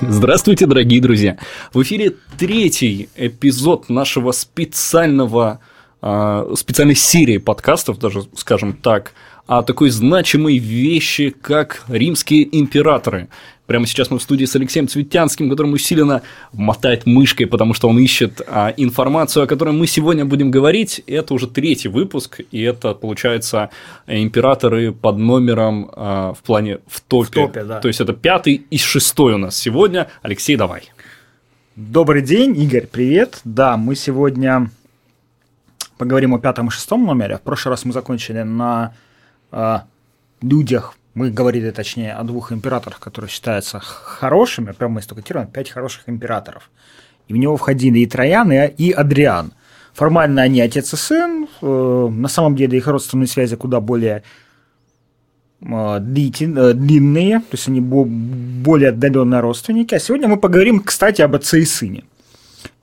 Здравствуйте, 0.00 0.66
дорогие 0.66 1.00
друзья! 1.00 1.38
В 1.72 1.82
эфире 1.82 2.14
третий 2.38 3.08
эпизод 3.16 3.88
нашего 3.88 4.32
специального, 4.32 5.60
а, 6.02 6.52
специальной 6.54 6.94
серии 6.94 7.38
подкастов, 7.38 7.98
даже 7.98 8.24
скажем 8.36 8.74
так, 8.74 9.12
о 9.46 9.62
такой 9.62 9.88
значимой 9.88 10.58
вещи, 10.58 11.30
как 11.30 11.84
римские 11.88 12.46
императоры. 12.58 13.28
Прямо 13.66 13.86
сейчас 13.86 14.10
мы 14.10 14.18
в 14.18 14.22
студии 14.22 14.44
с 14.44 14.54
Алексеем 14.54 14.86
Цветянским, 14.86 15.50
который 15.50 15.72
усиленно 15.72 16.22
мотает 16.52 17.04
мышкой, 17.04 17.46
потому 17.46 17.74
что 17.74 17.88
он 17.88 17.98
ищет 17.98 18.40
а, 18.46 18.72
информацию, 18.76 19.44
о 19.44 19.46
которой 19.46 19.74
мы 19.74 19.86
сегодня 19.86 20.24
будем 20.24 20.50
говорить. 20.50 21.02
Это 21.06 21.34
уже 21.34 21.48
третий 21.48 21.88
выпуск, 21.88 22.40
и 22.52 22.62
это, 22.62 22.94
получается, 22.94 23.70
императоры 24.06 24.92
под 24.92 25.18
номером 25.18 25.90
а, 25.92 26.32
в 26.32 26.42
плане 26.42 26.78
в 26.86 27.00
топе. 27.00 27.26
В 27.26 27.46
топе 27.46 27.64
да. 27.64 27.80
То 27.80 27.88
есть 27.88 28.00
это 28.00 28.12
пятый 28.12 28.64
и 28.70 28.78
шестой 28.78 29.34
у 29.34 29.38
нас 29.38 29.56
сегодня. 29.56 30.08
Алексей, 30.22 30.56
давай. 30.56 30.82
Добрый 31.74 32.22
день, 32.22 32.56
Игорь, 32.56 32.86
привет. 32.86 33.40
Да, 33.44 33.76
мы 33.76 33.96
сегодня 33.96 34.70
поговорим 35.98 36.34
о 36.34 36.38
пятом 36.38 36.68
и 36.68 36.70
шестом 36.70 37.04
номере. 37.04 37.36
В 37.36 37.42
прошлый 37.42 37.72
раз 37.72 37.84
мы 37.84 37.92
закончили 37.92 38.42
на 38.42 38.94
э, 39.50 39.78
людях, 40.40 40.94
мы 41.16 41.30
говорили 41.30 41.70
точнее 41.70 42.12
о 42.12 42.24
двух 42.24 42.52
императорах, 42.52 43.00
которые 43.00 43.30
считаются 43.30 43.80
хорошими, 43.80 44.72
прямо 44.72 44.96
мы 44.96 45.02
стокотируем 45.02 45.46
пять 45.46 45.70
хороших 45.70 46.02
императоров. 46.08 46.70
И 47.28 47.32
в 47.32 47.36
него 47.38 47.56
входили 47.56 48.00
и 48.00 48.06
Троян, 48.06 48.52
и, 48.52 48.90
Адриан. 48.90 49.52
Формально 49.94 50.42
они 50.42 50.60
отец 50.60 50.92
и 50.92 50.96
сын, 50.96 51.48
э, 51.62 52.08
на 52.10 52.28
самом 52.28 52.54
деле 52.54 52.76
их 52.76 52.86
родственные 52.86 53.28
связи 53.28 53.56
куда 53.56 53.80
более 53.80 54.24
э, 55.62 55.98
длинные, 56.00 57.38
то 57.38 57.52
есть 57.52 57.68
они 57.68 57.80
более 57.80 58.90
отдаленные 58.90 59.40
родственники. 59.40 59.94
А 59.94 59.98
сегодня 59.98 60.28
мы 60.28 60.36
поговорим, 60.36 60.80
кстати, 60.80 61.22
об 61.22 61.34
отце 61.34 61.60
и 61.60 61.64
сыне. 61.64 62.04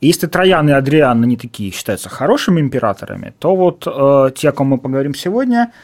Если 0.01 0.25
Троян 0.25 0.67
и 0.69 0.71
Адриан, 0.71 1.21
они 1.21 1.37
такие 1.37 1.71
считаются 1.71 2.09
хорошими 2.09 2.61
императорами, 2.61 3.31
то 3.37 3.55
вот 3.55 3.85
э, 3.85 4.31
те, 4.35 4.49
о 4.49 4.51
ком 4.53 4.69
мы 4.69 4.79
поговорим 4.79 5.13
сегодня– 5.13 5.71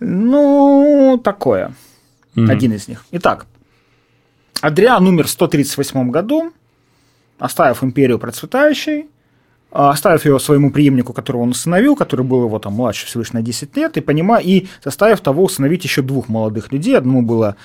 ну, 0.00 1.20
такое. 1.22 1.72
Mm-hmm. 2.34 2.50
Один 2.50 2.72
из 2.72 2.88
них. 2.88 3.04
Итак, 3.12 3.46
Адриан 4.60 5.06
умер 5.06 5.26
в 5.26 5.30
138 5.30 6.10
году, 6.10 6.52
оставив 7.38 7.82
империю 7.84 8.18
процветающей, 8.18 9.08
а, 9.72 9.90
оставив 9.90 10.24
ее 10.24 10.38
своему 10.38 10.70
преемнику, 10.70 11.12
которого 11.12 11.42
он 11.42 11.50
усыновил, 11.50 11.96
который 11.96 12.24
был 12.24 12.44
его 12.44 12.58
там 12.58 12.74
младше 12.74 13.06
всего 13.06 13.22
лишь 13.22 13.32
на 13.32 13.42
10 13.42 13.76
лет, 13.76 13.96
и, 13.96 14.00
понимая, 14.00 14.42
и 14.42 14.68
заставив 14.82 15.20
того 15.20 15.44
усыновить 15.44 15.84
еще 15.84 16.02
двух 16.02 16.28
молодых 16.28 16.72
людей. 16.72 16.96
Одному 16.96 17.22
было 17.22 17.56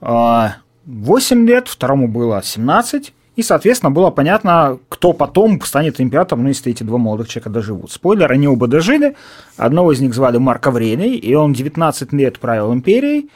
8 0.00 0.06
а, 0.06 1.46
лет, 1.46 1.68
второму 1.68 2.08
было 2.08 2.42
17, 2.42 3.14
и, 3.36 3.42
соответственно, 3.42 3.90
было 3.90 4.10
понятно, 4.10 4.78
кто 4.88 5.12
потом 5.12 5.60
станет 5.62 6.00
императором, 6.00 6.42
ну, 6.44 6.48
если 6.48 6.70
эти 6.70 6.84
два 6.84 6.98
молодых 6.98 7.28
человека 7.28 7.50
доживут. 7.50 7.90
Спойлер, 7.90 8.30
они 8.30 8.46
оба 8.46 8.68
дожили. 8.68 9.16
Одного 9.56 9.92
из 9.92 10.00
них 10.00 10.14
звали 10.14 10.38
Марк 10.38 10.66
Аврелий, 10.66 11.16
и 11.16 11.34
он 11.34 11.52
19 11.52 12.12
лет 12.12 12.38
правил 12.38 12.72
империей. 12.72 13.30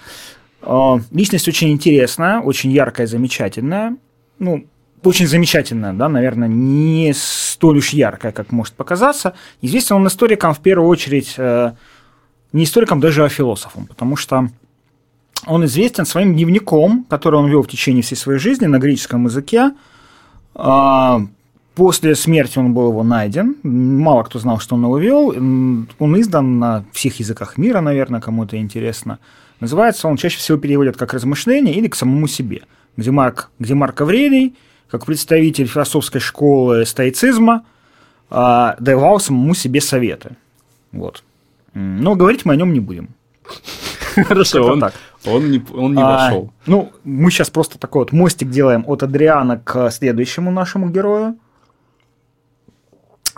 А, 0.62 1.00
личность 1.10 1.48
очень 1.48 1.70
интересная, 1.70 2.40
очень 2.40 2.70
яркая, 2.70 3.06
замечательная. 3.08 3.96
Ну, 4.38 4.66
очень 5.02 5.26
замечательная, 5.26 5.92
да, 5.92 6.08
наверное, 6.08 6.48
не 6.48 7.12
столь 7.14 7.78
уж 7.78 7.90
яркая, 7.90 8.32
как 8.32 8.52
может 8.52 8.74
показаться. 8.74 9.34
Известен 9.62 9.96
он 9.96 10.06
историкам 10.06 10.54
в 10.54 10.60
первую 10.60 10.88
очередь, 10.88 11.34
э, 11.36 11.72
не 12.52 12.64
историкам, 12.64 13.00
даже 13.00 13.24
а 13.24 13.28
философам, 13.28 13.86
потому 13.86 14.16
что 14.16 14.48
он 15.46 15.64
известен 15.64 16.04
своим 16.04 16.34
дневником, 16.34 17.04
который 17.08 17.36
он 17.36 17.48
вел 17.48 17.62
в 17.62 17.68
течение 17.68 18.02
всей 18.02 18.16
своей 18.16 18.38
жизни 18.38 18.66
на 18.66 18.78
греческом 18.78 19.26
языке. 19.26 19.72
А, 20.54 21.20
после 21.74 22.14
смерти 22.14 22.58
он 22.58 22.74
был 22.74 22.90
его 22.90 23.02
найден. 23.02 23.56
Мало 23.62 24.24
кто 24.24 24.38
знал, 24.38 24.58
что 24.58 24.74
он 24.74 24.84
его 24.84 24.98
вел. 24.98 25.28
Он 25.98 26.20
издан 26.20 26.58
на 26.58 26.84
всех 26.92 27.20
языках 27.20 27.56
мира, 27.56 27.80
наверное, 27.80 28.20
кому-то 28.20 28.56
интересно. 28.56 29.18
Называется 29.60 30.08
он 30.08 30.16
чаще 30.16 30.38
всего 30.38 30.58
переводят 30.58 30.96
как 30.96 31.14
размышление 31.14 31.74
или 31.74 31.88
к 31.88 31.94
самому 31.94 32.28
себе, 32.28 32.62
где 32.96 33.10
Марк, 33.10 33.50
где 33.58 33.74
Марк 33.74 34.00
Аврелий, 34.00 34.54
как 34.90 35.06
представитель 35.06 35.66
философской 35.66 36.20
школы 36.20 36.86
стоицизма, 36.86 37.64
а, 38.30 38.76
давал 38.78 39.20
самому 39.20 39.54
себе 39.54 39.80
советы. 39.80 40.36
Вот. 40.92 41.22
Но 41.74 42.16
говорить 42.16 42.44
мы 42.44 42.54
о 42.54 42.56
нем 42.56 42.72
не 42.72 42.80
будем. 42.80 43.10
Хорошо, 44.28 44.64
он, 44.64 44.80
так. 44.80 44.94
он 45.26 45.50
не, 45.50 45.62
он 45.74 45.94
не 45.94 46.02
а, 46.02 46.26
вошел. 46.26 46.52
Ну, 46.66 46.92
мы 47.04 47.30
сейчас 47.30 47.50
просто 47.50 47.78
такой 47.78 48.00
вот 48.02 48.12
мостик 48.12 48.50
делаем 48.50 48.84
от 48.86 49.02
Адриана 49.02 49.58
к 49.58 49.90
следующему 49.90 50.50
нашему 50.50 50.90
герою. 50.90 51.36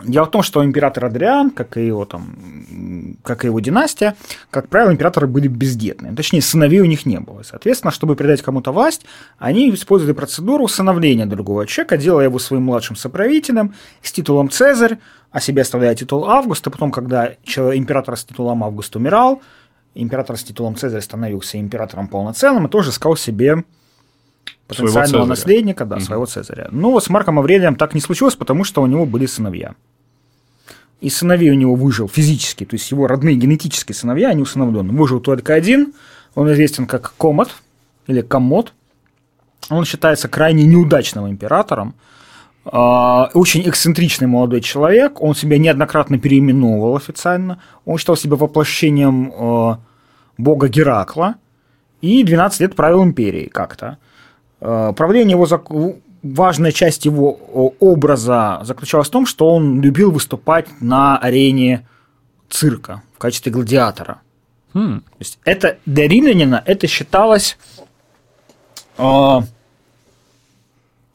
Дело 0.03 0.25
в 0.25 0.31
том, 0.31 0.41
что 0.41 0.63
император 0.63 1.05
Адриан, 1.05 1.51
как 1.51 1.77
и 1.77 1.85
его 1.85 2.05
там, 2.05 3.17
как 3.23 3.43
и 3.43 3.47
его 3.47 3.59
династия, 3.59 4.15
как 4.49 4.67
правило, 4.67 4.91
императоры 4.91 5.27
были 5.27 5.47
бездетные. 5.47 6.13
Точнее, 6.13 6.41
сыновей 6.41 6.79
у 6.81 6.85
них 6.85 7.05
не 7.05 7.19
было. 7.19 7.43
Соответственно, 7.43 7.91
чтобы 7.91 8.15
передать 8.15 8.41
кому-то 8.41 8.71
власть, 8.71 9.05
они 9.37 9.69
использовали 9.73 10.13
процедуру 10.13 10.63
усыновления 10.63 11.25
другого 11.25 11.67
человека, 11.67 11.97
делая 11.97 12.25
его 12.25 12.39
своим 12.39 12.63
младшим 12.63 12.95
соправителем 12.95 13.75
с 14.01 14.11
титулом 14.11 14.49
Цезарь, 14.49 14.97
а 15.31 15.39
себе 15.39 15.61
оставляя 15.61 15.95
титул 15.95 16.25
Августа. 16.25 16.71
Потом, 16.71 16.91
когда 16.91 17.33
император 17.45 18.17
с 18.17 18.23
титулом 18.23 18.63
Августа 18.63 18.97
умирал, 18.97 19.41
император 19.95 20.37
с 20.37 20.43
титулом 20.43 20.75
Цезарь 20.75 21.01
становился 21.01 21.59
императором 21.59 22.07
полноценным 22.07 22.67
и 22.67 22.69
тоже 22.69 22.91
искал 22.91 23.15
себе 23.15 23.63
потенциального 24.67 25.25
наследника, 25.25 25.85
да, 25.85 25.97
угу. 25.97 26.05
своего 26.05 26.25
Цезаря. 26.25 26.69
Но 26.71 26.91
вот 26.91 27.03
с 27.03 27.09
Марком 27.09 27.39
Аврелием 27.39 27.75
так 27.75 27.93
не 27.93 28.01
случилось, 28.01 28.35
потому 28.35 28.63
что 28.63 28.81
у 28.81 28.87
него 28.87 29.05
были 29.05 29.25
сыновья. 29.25 29.75
И 31.01 31.09
сыновей 31.09 31.49
у 31.49 31.55
него 31.55 31.75
выжил 31.75 32.07
физически, 32.07 32.63
то 32.63 32.75
есть 32.75 32.89
его 32.91 33.07
родные 33.07 33.35
генетические 33.35 33.95
сыновья, 33.95 34.29
они 34.29 34.43
усыновлены. 34.43 34.93
Выжил 34.93 35.19
только 35.19 35.53
один, 35.53 35.93
он 36.35 36.51
известен 36.53 36.85
как 36.85 37.13
Комод 37.17 37.49
или 38.07 38.21
Комод. 38.21 38.73
Он 39.69 39.83
считается 39.85 40.27
крайне 40.27 40.65
неудачным 40.65 41.27
императором, 41.27 41.95
очень 42.63 43.67
эксцентричный 43.67 44.27
молодой 44.27 44.61
человек, 44.61 45.21
он 45.21 45.33
себя 45.33 45.57
неоднократно 45.57 46.19
переименовывал 46.19 46.95
официально, 46.95 47.59
он 47.85 47.97
считал 47.97 48.15
себя 48.15 48.35
воплощением 48.35 49.33
а, 49.35 49.79
бога 50.37 50.67
Геракла 50.67 51.35
и 52.01 52.23
12 52.23 52.61
лет 52.61 52.75
правил 52.75 53.03
империей 53.03 53.49
как-то. 53.49 53.97
А, 54.59 54.93
правление 54.93 55.31
его, 55.31 55.95
важная 56.21 56.71
часть 56.71 57.05
его 57.05 57.31
образа 57.79 58.59
заключалась 58.63 59.07
в 59.07 59.11
том, 59.11 59.25
что 59.25 59.49
он 59.49 59.81
любил 59.81 60.11
выступать 60.11 60.67
на 60.81 61.17
арене 61.17 61.87
цирка 62.47 63.01
в 63.15 63.17
качестве 63.17 63.51
гладиатора. 63.51 64.21
Хм. 64.73 65.01
То 65.01 65.15
есть 65.19 65.39
это 65.45 65.77
для 65.87 66.07
римлянина 66.07 66.61
это 66.65 66.87
считалось 66.87 67.57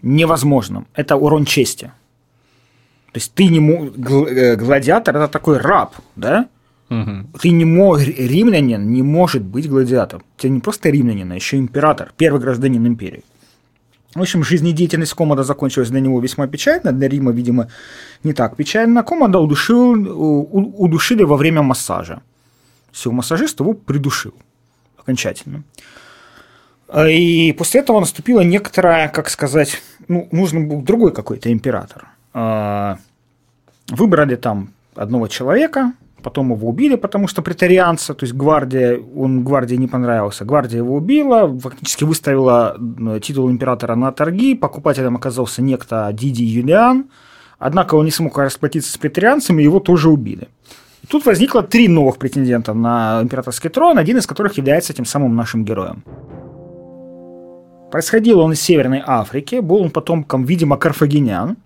невозможным. 0.06 0.86
Это 0.94 1.16
урон 1.16 1.44
чести. 1.44 1.92
То 3.12 3.18
есть 3.18 3.32
ты 3.34 3.46
не 3.46 3.60
мог... 3.60 3.98
Э, 4.28 4.56
гладиатор– 4.56 5.16
это 5.16 5.28
такой 5.28 5.58
раб, 5.58 5.94
да? 6.16 6.48
Угу. 6.90 7.38
Ты 7.40 7.50
не 7.50 7.64
мог... 7.64 7.98
Римлянин 8.00 8.92
не 8.92 9.02
может 9.02 9.42
быть 9.42 9.68
гладиатором. 9.68 10.24
Ты 10.36 10.48
не 10.48 10.60
просто 10.60 10.90
римлянин, 10.90 11.32
а 11.32 11.34
еще 11.34 11.56
император, 11.56 12.12
первый 12.16 12.40
гражданин 12.40 12.86
империи. 12.86 13.24
В 14.14 14.20
общем, 14.20 14.44
жизнедеятельность 14.44 15.14
Комода 15.14 15.42
закончилась 15.42 15.90
для 15.90 16.00
него 16.00 16.20
весьма 16.20 16.46
печально, 16.46 16.92
для 16.92 17.08
Рима, 17.08 17.32
видимо, 17.32 17.68
не 18.24 18.32
так 18.32 18.56
печально. 18.56 19.02
Комода 19.02 19.38
удушил, 19.38 19.92
удушили 20.82 21.24
во 21.24 21.36
время 21.36 21.62
массажа. 21.62 22.22
Все, 22.92 23.10
массажист 23.10 23.60
его 23.60 23.74
придушил 23.74 24.32
окончательно. 24.96 25.64
А, 26.88 27.08
и 27.08 27.52
после 27.52 27.80
этого 27.80 28.00
наступила 28.00 28.40
некоторая, 28.40 29.08
как 29.08 29.28
сказать, 29.28 29.82
ну, 30.08 30.28
нужен 30.30 30.68
был 30.68 30.82
другой 30.82 31.12
какой-то 31.12 31.52
император. 31.52 32.08
А, 32.32 32.98
выбрали 33.88 34.36
там 34.36 34.70
одного 34.94 35.28
человека, 35.28 35.92
потом 36.22 36.52
его 36.52 36.68
убили, 36.68 36.96
потому 36.96 37.28
что 37.28 37.42
претарианца, 37.42 38.14
то 38.14 38.24
есть 38.24 38.34
гвардия, 38.34 38.98
он 39.14 39.44
гвардии 39.44 39.76
не 39.76 39.86
понравился, 39.86 40.44
гвардия 40.44 40.78
его 40.78 40.96
убила, 40.96 41.56
фактически 41.58 42.04
выставила 42.04 42.76
титул 43.22 43.50
императора 43.50 43.94
на 43.94 44.10
торги, 44.12 44.54
покупателем 44.54 45.16
оказался 45.16 45.62
некто 45.62 46.10
Диди 46.12 46.42
Юлиан, 46.42 47.06
однако 47.58 47.94
он 47.94 48.06
не 48.06 48.10
смог 48.10 48.38
расплатиться 48.38 48.92
с 48.92 48.98
претарианцами, 48.98 49.62
его 49.62 49.78
тоже 49.78 50.08
убили. 50.08 50.48
И 51.02 51.06
тут 51.06 51.24
возникло 51.26 51.62
три 51.62 51.86
новых 51.88 52.16
претендента 52.16 52.74
на 52.74 53.20
императорский 53.22 53.70
трон, 53.70 53.98
один 53.98 54.16
из 54.16 54.26
которых 54.26 54.56
является 54.56 54.92
тем 54.92 55.04
самым 55.04 55.36
нашим 55.36 55.64
героем. 55.64 56.02
Происходил 57.96 58.40
он 58.40 58.52
из 58.52 58.60
Северной 58.60 59.02
Африки, 59.02 59.60
был 59.60 59.76
он 59.76 59.88
потомком, 59.88 60.44
видимо, 60.44 60.76
карфагенян, 60.76 61.56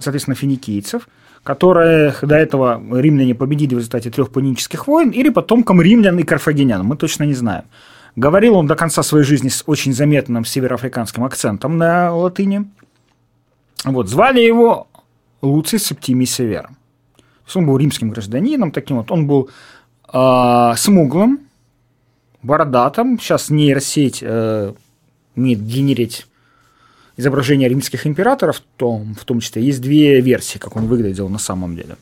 соответственно, 0.00 0.34
финикийцев, 0.34 1.08
которые 1.44 2.12
до 2.20 2.34
этого 2.34 2.82
римляне 3.00 3.36
победили 3.36 3.76
в 3.76 3.78
результате 3.78 4.10
трех 4.10 4.32
панических 4.32 4.88
войн, 4.88 5.10
или 5.10 5.28
потомком 5.28 5.80
римлян 5.80 6.18
и 6.18 6.24
карфагенян, 6.24 6.84
мы 6.84 6.96
точно 6.96 7.22
не 7.22 7.34
знаем. 7.34 7.62
Говорил 8.16 8.56
он 8.56 8.66
до 8.66 8.74
конца 8.74 9.04
своей 9.04 9.24
жизни 9.24 9.50
с 9.50 9.62
очень 9.66 9.92
заметным 9.92 10.44
североафриканским 10.44 11.22
акцентом 11.22 11.78
на 11.78 12.12
латыни. 12.12 12.68
Вот, 13.84 14.08
звали 14.08 14.40
его 14.40 14.88
Луций 15.42 15.78
Септимий 15.78 16.26
Север. 16.26 16.70
Он 17.54 17.66
был 17.66 17.78
римским 17.78 18.10
гражданином, 18.10 18.72
таким 18.72 18.96
вот. 18.96 19.12
Он 19.12 19.28
был 19.28 19.48
э, 20.12 20.72
смуглым, 20.76 21.38
бородатым. 22.42 23.20
Сейчас 23.20 23.48
нейросеть 23.48 24.18
э, 24.22 24.72
умеет 25.38 25.64
генерить 25.64 26.26
изображения 27.16 27.68
римских 27.68 28.06
императоров, 28.06 28.56
в 28.58 28.62
том, 28.76 29.14
в 29.14 29.24
том 29.24 29.40
числе. 29.40 29.62
Есть 29.62 29.80
две 29.80 30.20
версии, 30.20 30.58
как 30.58 30.76
он 30.76 30.86
выглядел 30.86 31.28
на 31.28 31.38
самом 31.38 31.74
деле. 31.74 31.96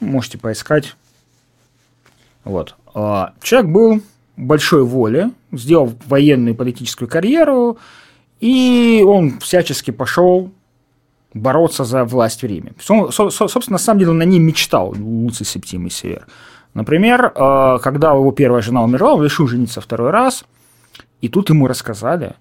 Можете 0.00 0.38
поискать. 0.38 0.94
Вот. 2.44 2.74
А, 2.94 3.34
человек 3.42 3.70
был 3.70 4.02
большой 4.36 4.84
воли, 4.84 5.30
сделал 5.52 5.92
военную 6.06 6.54
и 6.54 6.56
политическую 6.56 7.08
карьеру, 7.08 7.78
и 8.40 9.02
он 9.04 9.38
всячески 9.40 9.90
пошел 9.90 10.50
бороться 11.34 11.84
за 11.84 12.04
власть 12.04 12.42
в 12.42 12.46
Риме. 12.46 12.72
Собственно, 12.80 13.62
на 13.68 13.78
самом 13.78 13.98
деле 13.98 14.10
он 14.12 14.18
на 14.18 14.24
ней 14.24 14.38
мечтал, 14.38 14.94
Луций 14.96 15.46
Септимий 15.46 15.90
Север. 15.90 16.26
Например, 16.74 17.32
а, 17.34 17.78
когда 17.78 18.12
его 18.12 18.30
первая 18.32 18.62
жена 18.62 18.82
умерла, 18.82 19.14
он 19.14 19.24
решил 19.24 19.48
жениться 19.48 19.80
второй 19.80 20.10
раз, 20.10 20.44
и 21.20 21.28
тут 21.28 21.50
ему 21.50 21.66
рассказали, 21.66 22.34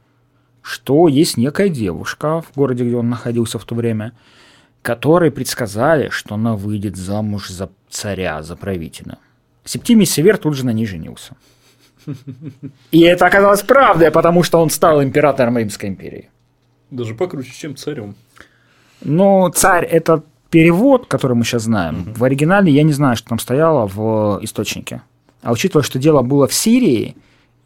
что 0.62 1.08
есть 1.08 1.38
некая 1.38 1.70
девушка 1.70 2.42
в 2.42 2.56
городе, 2.56 2.84
где 2.86 2.96
он 2.96 3.10
находился 3.10 3.60
в 3.60 3.66
то 3.66 3.76
время, 3.76 4.14
которой 4.82 5.32
предсказали, 5.32 6.10
что 6.10 6.36
она 6.36 6.56
выйдет 6.56 6.96
замуж 6.96 7.50
за 7.50 7.70
царя, 7.90 8.42
за 8.44 8.56
правителя. 8.56 9.18
Септимий 9.66 10.06
Север 10.06 10.38
тут 10.38 10.56
же 10.56 10.66
на 10.66 10.72
ней 10.72 10.86
женился. 10.86 11.36
И 12.92 13.02
это 13.02 13.26
оказалось 13.26 13.62
правдой, 13.62 14.10
потому 14.12 14.44
что 14.44 14.60
он 14.60 14.70
стал 14.70 15.04
императором 15.04 15.58
Римской 15.58 15.90
империи. 15.90 16.30
Даже 16.90 17.14
покруче, 17.14 17.52
чем 17.52 17.76
царем. 17.76 18.16
Но 19.02 19.50
царь– 19.50 19.86
это 19.92 20.24
перевод, 20.50 21.08
который 21.08 21.36
мы 21.36 21.44
сейчас 21.44 21.64
знаем. 21.64 22.02
Угу. 22.02 22.20
В 22.20 22.24
оригинале 22.24 22.72
я 22.72 22.84
не 22.84 22.94
знаю, 22.94 23.16
что 23.16 23.30
там 23.30 23.40
стояло 23.40 23.88
в 23.88 24.40
источнике. 24.42 25.02
А 25.42 25.52
учитывая, 25.52 25.84
что 25.84 26.00
дело 26.00 26.22
было 26.22 26.48
в 26.48 26.54
Сирии, 26.54 27.16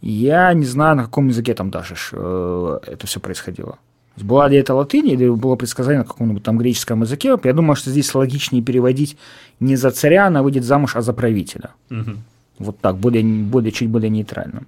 я 0.05 0.53
не 0.53 0.65
знаю, 0.65 0.97
на 0.97 1.03
каком 1.03 1.29
языке 1.29 1.53
там 1.53 1.71
даже 1.71 1.95
э, 2.11 2.79
это 2.87 3.07
все 3.07 3.21
происходило. 3.21 3.77
Была 4.17 4.49
ли 4.49 4.57
это 4.57 4.75
латынь 4.75 5.07
или 5.07 5.29
было 5.29 5.55
предсказание 5.55 5.99
на 5.99 6.05
каком-нибудь 6.05 6.43
там 6.43 6.57
греческом 6.57 7.03
языке? 7.03 7.39
Я 7.41 7.53
думаю, 7.53 7.77
что 7.77 7.89
здесь 7.89 8.13
логичнее 8.13 8.61
переводить 8.61 9.17
не 9.61 9.77
за 9.77 9.91
царя, 9.91 10.27
она 10.27 10.43
выйдет 10.43 10.65
замуж, 10.65 10.97
а 10.97 11.01
за 11.01 11.13
правителя. 11.13 11.71
Угу. 11.89 12.11
Вот 12.59 12.79
так, 12.79 12.97
более, 12.97 13.23
более, 13.23 13.71
чуть 13.71 13.89
более 13.89 14.09
нейтрально. 14.09 14.63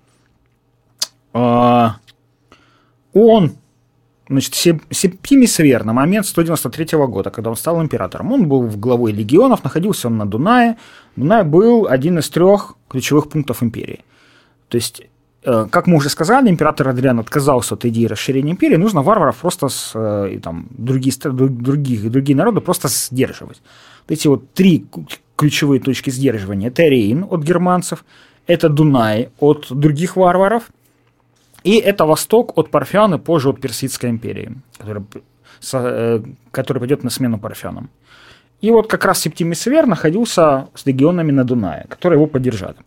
А, 1.33 1.97
он, 3.13 3.51
значит, 4.29 4.55
Септимий 4.55 5.47
Север 5.47 5.83
на 5.83 5.91
момент 5.91 6.25
193 6.27 6.97
года, 7.07 7.29
когда 7.29 7.49
он 7.49 7.57
стал 7.57 7.81
императором, 7.83 8.31
он 8.31 8.47
был 8.47 8.61
главой 8.69 9.11
легионов, 9.11 9.65
находился 9.65 10.07
он 10.07 10.15
на 10.15 10.25
Дунае. 10.25 10.77
Дунай 11.17 11.43
был 11.43 11.87
один 11.87 12.19
из 12.19 12.29
трех 12.29 12.75
ключевых 12.87 13.27
пунктов 13.27 13.61
империи. 13.61 14.05
То 14.69 14.77
есть 14.77 15.03
как 15.45 15.87
мы 15.87 15.97
уже 15.97 16.09
сказали, 16.09 16.49
император 16.49 16.89
Адриан 16.89 17.19
отказался 17.19 17.75
от 17.75 17.85
идеи 17.85 18.05
расширения 18.05 18.51
империи, 18.51 18.77
нужно 18.77 19.03
варваров 19.03 19.37
просто 19.37 19.69
с, 19.69 19.91
э, 19.93 20.33
и 20.33 20.39
там, 20.39 20.67
другие, 20.71 21.13
других, 21.23 22.11
другие 22.11 22.35
народы 22.35 22.61
просто 22.61 22.87
сдерживать. 22.87 23.61
Вот 24.07 24.17
эти 24.17 24.27
вот 24.27 24.53
три 24.53 24.85
ключевые 25.35 25.79
точки 25.79 26.09
сдерживания. 26.09 26.69
Это 26.69 26.83
Рейн 26.83 27.25
от 27.29 27.43
германцев, 27.43 28.05
это 28.47 28.69
Дунай 28.69 29.29
от 29.39 29.67
других 29.69 30.15
варваров, 30.15 30.63
и 31.63 31.77
это 31.77 32.05
Восток 32.05 32.57
от 32.57 32.69
Парфян 32.71 33.13
и 33.13 33.19
позже 33.19 33.49
от 33.49 33.61
Персидской 33.61 34.09
империи, 34.09 34.51
которая, 34.77 35.03
э, 35.73 36.21
пойдет 36.51 37.03
на 37.03 37.09
смену 37.09 37.39
Парфянам. 37.39 37.89
И 38.61 38.71
вот 38.71 38.87
как 38.87 39.05
раз 39.05 39.19
Септимий 39.19 39.55
Север 39.55 39.85
находился 39.85 40.69
с 40.73 40.85
легионами 40.87 41.31
на 41.31 41.43
Дунае, 41.43 41.85
которые 41.89 42.17
его 42.17 42.27
поддержали 42.27 42.77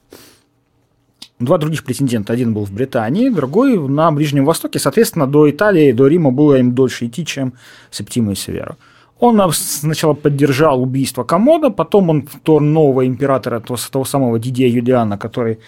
два 1.39 1.59
других 1.59 1.85
претендента. 1.85 2.33
Один 2.33 2.55
был 2.55 2.65
в 2.65 2.73
Британии, 2.73 3.29
другой 3.29 3.79
на 3.89 4.11
Ближнем 4.11 4.45
Востоке. 4.45 4.79
Соответственно, 4.79 5.27
до 5.27 5.49
Италии, 5.51 5.93
до 5.93 6.07
Рима 6.07 6.31
было 6.31 6.59
им 6.59 6.75
дольше 6.75 7.07
идти, 7.07 7.25
чем 7.25 7.53
Септима 7.91 8.33
и 8.33 8.35
Северо. 8.35 8.77
Он 9.21 9.41
сначала 9.53 10.15
поддержал 10.15 10.83
убийство 10.83 11.25
Комода, 11.25 11.71
потом 11.71 12.11
он 12.11 12.27
втор 12.27 12.63
нового 12.63 13.05
императора, 13.05 13.61
того, 13.61 13.79
того 13.91 14.05
самого 14.05 14.39
Дидия 14.39 14.69
Юлиана, 14.69 15.19
который 15.19 15.59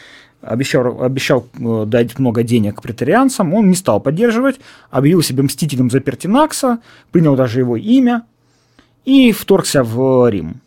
обещал, 0.40 1.02
обещал 1.02 1.46
э, 1.58 1.84
дать 1.86 2.18
много 2.18 2.44
денег 2.44 2.80
претарианцам, 2.80 3.52
он 3.52 3.68
не 3.68 3.74
стал 3.74 4.00
поддерживать, 4.00 4.60
объявил 4.90 5.22
себя 5.22 5.42
мстителем 5.42 5.90
за 5.90 6.00
Пертинакса, 6.00 6.78
принял 7.10 7.34
даже 7.34 7.58
его 7.58 7.76
имя 7.76 8.22
и 9.04 9.32
вторгся 9.32 9.82
в 9.82 10.28
Рим. 10.30 10.60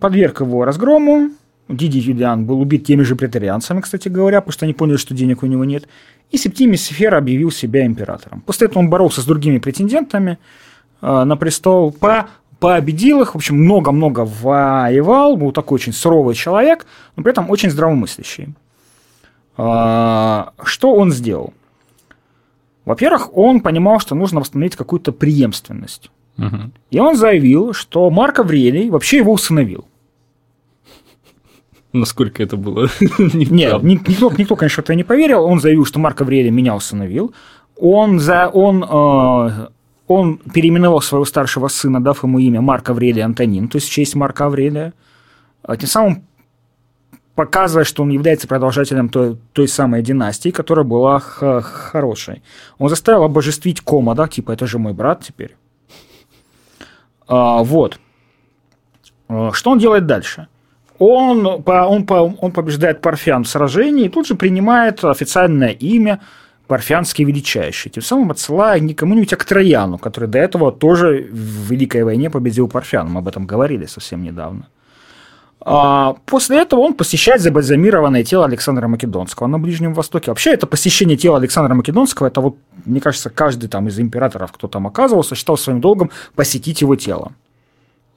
Подверг 0.00 0.40
его 0.40 0.64
разгрому, 0.64 1.30
Диди 1.70 1.98
Юлиан 1.98 2.44
был 2.44 2.60
убит 2.60 2.84
теми 2.84 3.02
же 3.02 3.16
претарианцами, 3.16 3.80
кстати 3.80 4.08
говоря, 4.08 4.40
потому 4.40 4.52
что 4.52 4.64
они 4.66 4.74
поняли, 4.74 4.96
что 4.96 5.14
денег 5.14 5.42
у 5.42 5.46
него 5.46 5.64
нет. 5.64 5.88
И 6.30 6.36
Септимий 6.36 6.76
Сефер 6.76 7.14
объявил 7.14 7.50
себя 7.50 7.86
императором. 7.86 8.42
После 8.42 8.66
этого 8.66 8.80
он 8.80 8.90
боролся 8.90 9.20
с 9.20 9.24
другими 9.24 9.58
претендентами 9.58 10.38
э, 11.00 11.24
на 11.24 11.36
престол, 11.36 11.92
по, 11.92 12.28
победил 12.58 13.22
их, 13.22 13.34
в 13.34 13.36
общем, 13.36 13.56
много-много 13.56 14.20
воевал, 14.24 15.36
был 15.36 15.52
такой 15.52 15.76
очень 15.76 15.92
суровый 15.92 16.34
человек, 16.34 16.86
но 17.16 17.22
при 17.22 17.32
этом 17.32 17.50
очень 17.50 17.70
здравомыслящий. 17.70 18.54
Э, 19.56 20.44
что 20.62 20.94
он 20.94 21.12
сделал? 21.12 21.52
Во-первых, 22.84 23.36
он 23.36 23.60
понимал, 23.60 24.00
что 24.00 24.14
нужно 24.14 24.40
восстановить 24.40 24.76
какую-то 24.76 25.12
преемственность. 25.12 26.10
Угу. 26.38 26.56
И 26.90 26.98
он 26.98 27.16
заявил, 27.16 27.72
что 27.74 28.08
Марк 28.10 28.38
Аврелий 28.38 28.88
вообще 28.88 29.18
его 29.18 29.32
усыновил. 29.32 29.84
Насколько 31.92 32.42
это 32.42 32.56
было 32.56 32.88
Нет, 33.18 33.82
никто, 33.82 34.30
никто, 34.38 34.56
конечно, 34.56 34.80
это 34.82 34.94
не 34.94 35.04
поверил. 35.04 35.44
Он 35.44 35.60
заявил, 35.60 35.84
что 35.84 35.98
Марк 35.98 36.20
Аврелий 36.20 36.50
меня 36.50 36.76
усыновил. 36.76 37.34
Он, 37.76 38.20
за, 38.20 38.48
он, 38.48 38.84
э, 38.84 39.68
он 40.06 40.38
переименовал 40.38 41.00
своего 41.00 41.24
старшего 41.24 41.68
сына, 41.68 42.00
дав 42.00 42.22
ему 42.22 42.38
имя 42.38 42.60
Марк 42.60 42.90
Аврелий 42.90 43.22
Антонин, 43.22 43.68
то 43.68 43.76
есть 43.76 43.88
в 43.88 43.92
честь 43.92 44.14
Марка 44.14 44.46
Аврелия. 44.46 44.92
А 45.62 45.76
тем 45.76 45.88
самым 45.88 46.24
показывая, 47.34 47.84
что 47.84 48.02
он 48.02 48.10
является 48.10 48.46
продолжателем 48.46 49.08
той, 49.08 49.38
той 49.54 49.66
самой 49.66 50.02
династии, 50.02 50.50
которая 50.50 50.84
была 50.84 51.20
хорошей. 51.20 52.42
Он 52.78 52.90
заставил 52.90 53.22
обожествить 53.22 53.80
Комода, 53.80 54.28
типа, 54.28 54.52
это 54.52 54.66
же 54.66 54.78
мой 54.78 54.92
брат 54.92 55.24
теперь. 55.24 55.56
А, 57.26 57.62
вот. 57.62 57.98
А, 59.28 59.52
что 59.52 59.70
он 59.70 59.78
делает 59.78 60.06
дальше? 60.06 60.48
Он, 61.00 61.46
он, 61.46 62.06
он 62.40 62.52
побеждает 62.52 63.00
Парфян 63.00 63.44
в 63.44 63.48
сражении 63.48 64.04
и 64.04 64.08
тут 64.08 64.26
же 64.26 64.34
принимает 64.34 65.02
официальное 65.02 65.70
имя 65.70 66.20
Парфянский 66.66 67.24
Величайший, 67.24 67.90
тем 67.90 68.02
самым 68.02 68.30
отсылая 68.30 68.78
не 68.80 68.94
кому-нибудь, 68.94 69.32
а 69.32 69.36
к 69.36 69.44
Трояну, 69.44 69.98
который 69.98 70.28
до 70.28 70.38
этого 70.38 70.70
тоже 70.70 71.26
в 71.32 71.70
Великой 71.72 72.04
войне 72.04 72.28
победил 72.30 72.68
Парфян. 72.68 73.10
Мы 73.10 73.20
об 73.20 73.28
этом 73.28 73.46
говорили 73.46 73.86
совсем 73.86 74.22
недавно. 74.22 74.68
А 75.62 76.16
после 76.26 76.58
этого 76.58 76.80
он 76.80 76.94
посещает 76.94 77.40
забальзамированное 77.40 78.22
тело 78.22 78.44
Александра 78.44 78.86
Македонского 78.86 79.46
на 79.46 79.58
Ближнем 79.58 79.94
Востоке. 79.94 80.30
Вообще, 80.30 80.52
это 80.52 80.66
посещение 80.66 81.16
тела 81.16 81.38
Александра 81.38 81.74
Македонского, 81.74 82.26
это 82.26 82.40
вот, 82.40 82.56
мне 82.84 83.00
кажется, 83.00 83.30
каждый 83.30 83.68
там 83.68 83.88
из 83.88 83.98
императоров, 83.98 84.52
кто 84.52 84.68
там 84.68 84.86
оказывался, 84.86 85.34
считал 85.34 85.56
своим 85.56 85.80
долгом 85.80 86.10
посетить 86.34 86.82
его 86.82 86.94
тело. 86.94 87.32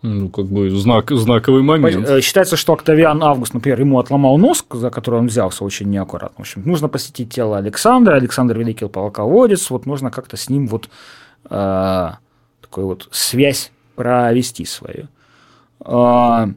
Ну, 0.04 0.28
как 0.28 0.48
бы 0.48 0.70
знак, 0.70 1.12
знаковый 1.12 1.64
момент. 1.64 2.08
Э, 2.10 2.20
считается, 2.20 2.58
что 2.58 2.74
Октавиан 2.74 3.24
Август, 3.24 3.54
например, 3.54 3.80
ему 3.80 4.00
отломал 4.00 4.38
нос, 4.38 4.66
за 4.70 4.90
который 4.90 5.20
он 5.20 5.28
взялся 5.28 5.64
очень 5.64 5.90
неаккуратно. 5.90 6.36
В 6.40 6.42
общем, 6.42 6.62
нужно 6.66 6.90
посетить 6.90 7.34
тело 7.34 7.58
Александра, 7.58 8.16
Александр 8.16 8.60
Великий 8.60 8.90
полководец, 8.90 9.70
вот 9.70 9.86
нужно 9.86 10.12
как-то 10.12 10.36
с 10.36 10.50
ним 10.50 10.68
вот 10.68 10.90
э, 11.50 12.10
такую 12.62 12.88
вот 12.88 13.08
связь 13.12 13.72
провести 13.96 14.66
свою. 14.66 15.08
Э, 15.86 16.48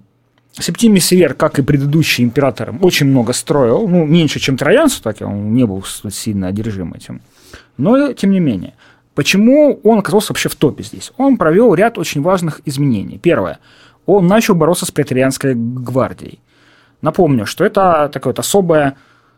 Септимий 0.58 1.00
Север, 1.00 1.34
как 1.34 1.60
и 1.60 1.62
предыдущий 1.62 2.24
император, 2.24 2.74
очень 2.80 3.06
много 3.06 3.32
строил, 3.32 3.86
ну, 3.86 4.04
меньше, 4.04 4.40
чем 4.40 4.56
Троян, 4.56 4.88
так 5.02 5.18
он 5.20 5.54
не 5.54 5.64
был 5.64 5.84
сильно 6.10 6.48
одержим 6.48 6.94
этим. 6.94 7.20
Но, 7.76 8.12
тем 8.12 8.32
не 8.32 8.40
менее, 8.40 8.74
Почему 9.16 9.80
он 9.82 9.98
оказался 9.98 10.32
вообще 10.32 10.50
в 10.50 10.56
топе 10.56 10.84
здесь? 10.84 11.10
Он 11.16 11.38
провел 11.38 11.72
ряд 11.74 11.96
очень 11.96 12.20
важных 12.20 12.60
изменений. 12.66 13.18
Первое. 13.18 13.60
Он 14.04 14.26
начал 14.26 14.54
бороться 14.54 14.84
с 14.84 14.90
претарианской 14.90 15.54
гвардией. 15.54 16.38
Напомню, 17.00 17.46
что 17.46 17.64
это 17.64 18.10
такая 18.12 18.34
вот 18.34 18.38
особая 18.38 18.96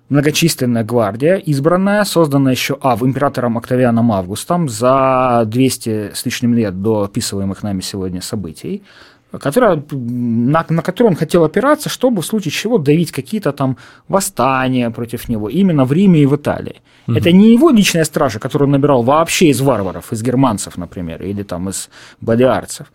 многочисленная 0.09 0.83
гвардия, 0.83 1.37
избранная, 1.37 2.03
созданная 2.03 2.55
еще 2.55 2.77
а, 2.81 2.97
в 2.97 3.07
императором 3.07 3.57
Октавианом 3.57 4.11
Августом 4.11 4.69
за 4.69 5.45
200 5.47 6.11
с 6.13 6.25
лишним 6.25 6.55
лет 6.55 6.83
до 6.83 7.05
описываемых 7.05 7.63
нами 7.63 7.81
сегодня 7.81 8.21
событий. 8.21 8.83
Которая, 9.31 9.83
на, 9.91 10.65
на 10.69 10.83
которую 10.83 11.11
он 11.11 11.17
хотел 11.17 11.45
опираться, 11.45 11.89
чтобы 11.89 12.23
в 12.23 12.27
случае 12.27 12.53
чего 12.53 12.79
давить 12.79 13.13
какие-то 13.13 13.53
там 13.53 13.77
восстания 14.09 14.91
против 14.91 15.29
него, 15.29 15.49
именно 15.49 15.85
в 15.85 15.93
Риме 15.93 16.21
и 16.21 16.27
в 16.27 16.35
Италии. 16.35 16.81
Угу. 17.07 17.17
Это 17.17 17.33
не 17.33 17.53
его 17.53 17.71
личная 17.71 18.05
стража, 18.05 18.39
которую 18.39 18.69
он 18.69 18.73
набирал 18.73 19.03
вообще 19.03 19.49
из 19.49 19.61
варваров, 19.61 20.13
из 20.13 20.23
германцев, 20.23 20.79
например, 20.79 21.23
или 21.23 21.43
там 21.43 21.69
из 21.69 21.91
бодиарцев. 22.21 22.87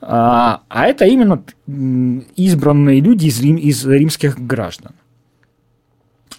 А, 0.00 0.62
а 0.68 0.86
это 0.86 1.06
именно 1.06 1.42
избранные 2.36 3.00
люди 3.00 3.26
из, 3.26 3.40
рим, 3.40 3.56
из 3.56 3.86
римских 3.86 4.38
граждан. 4.38 4.92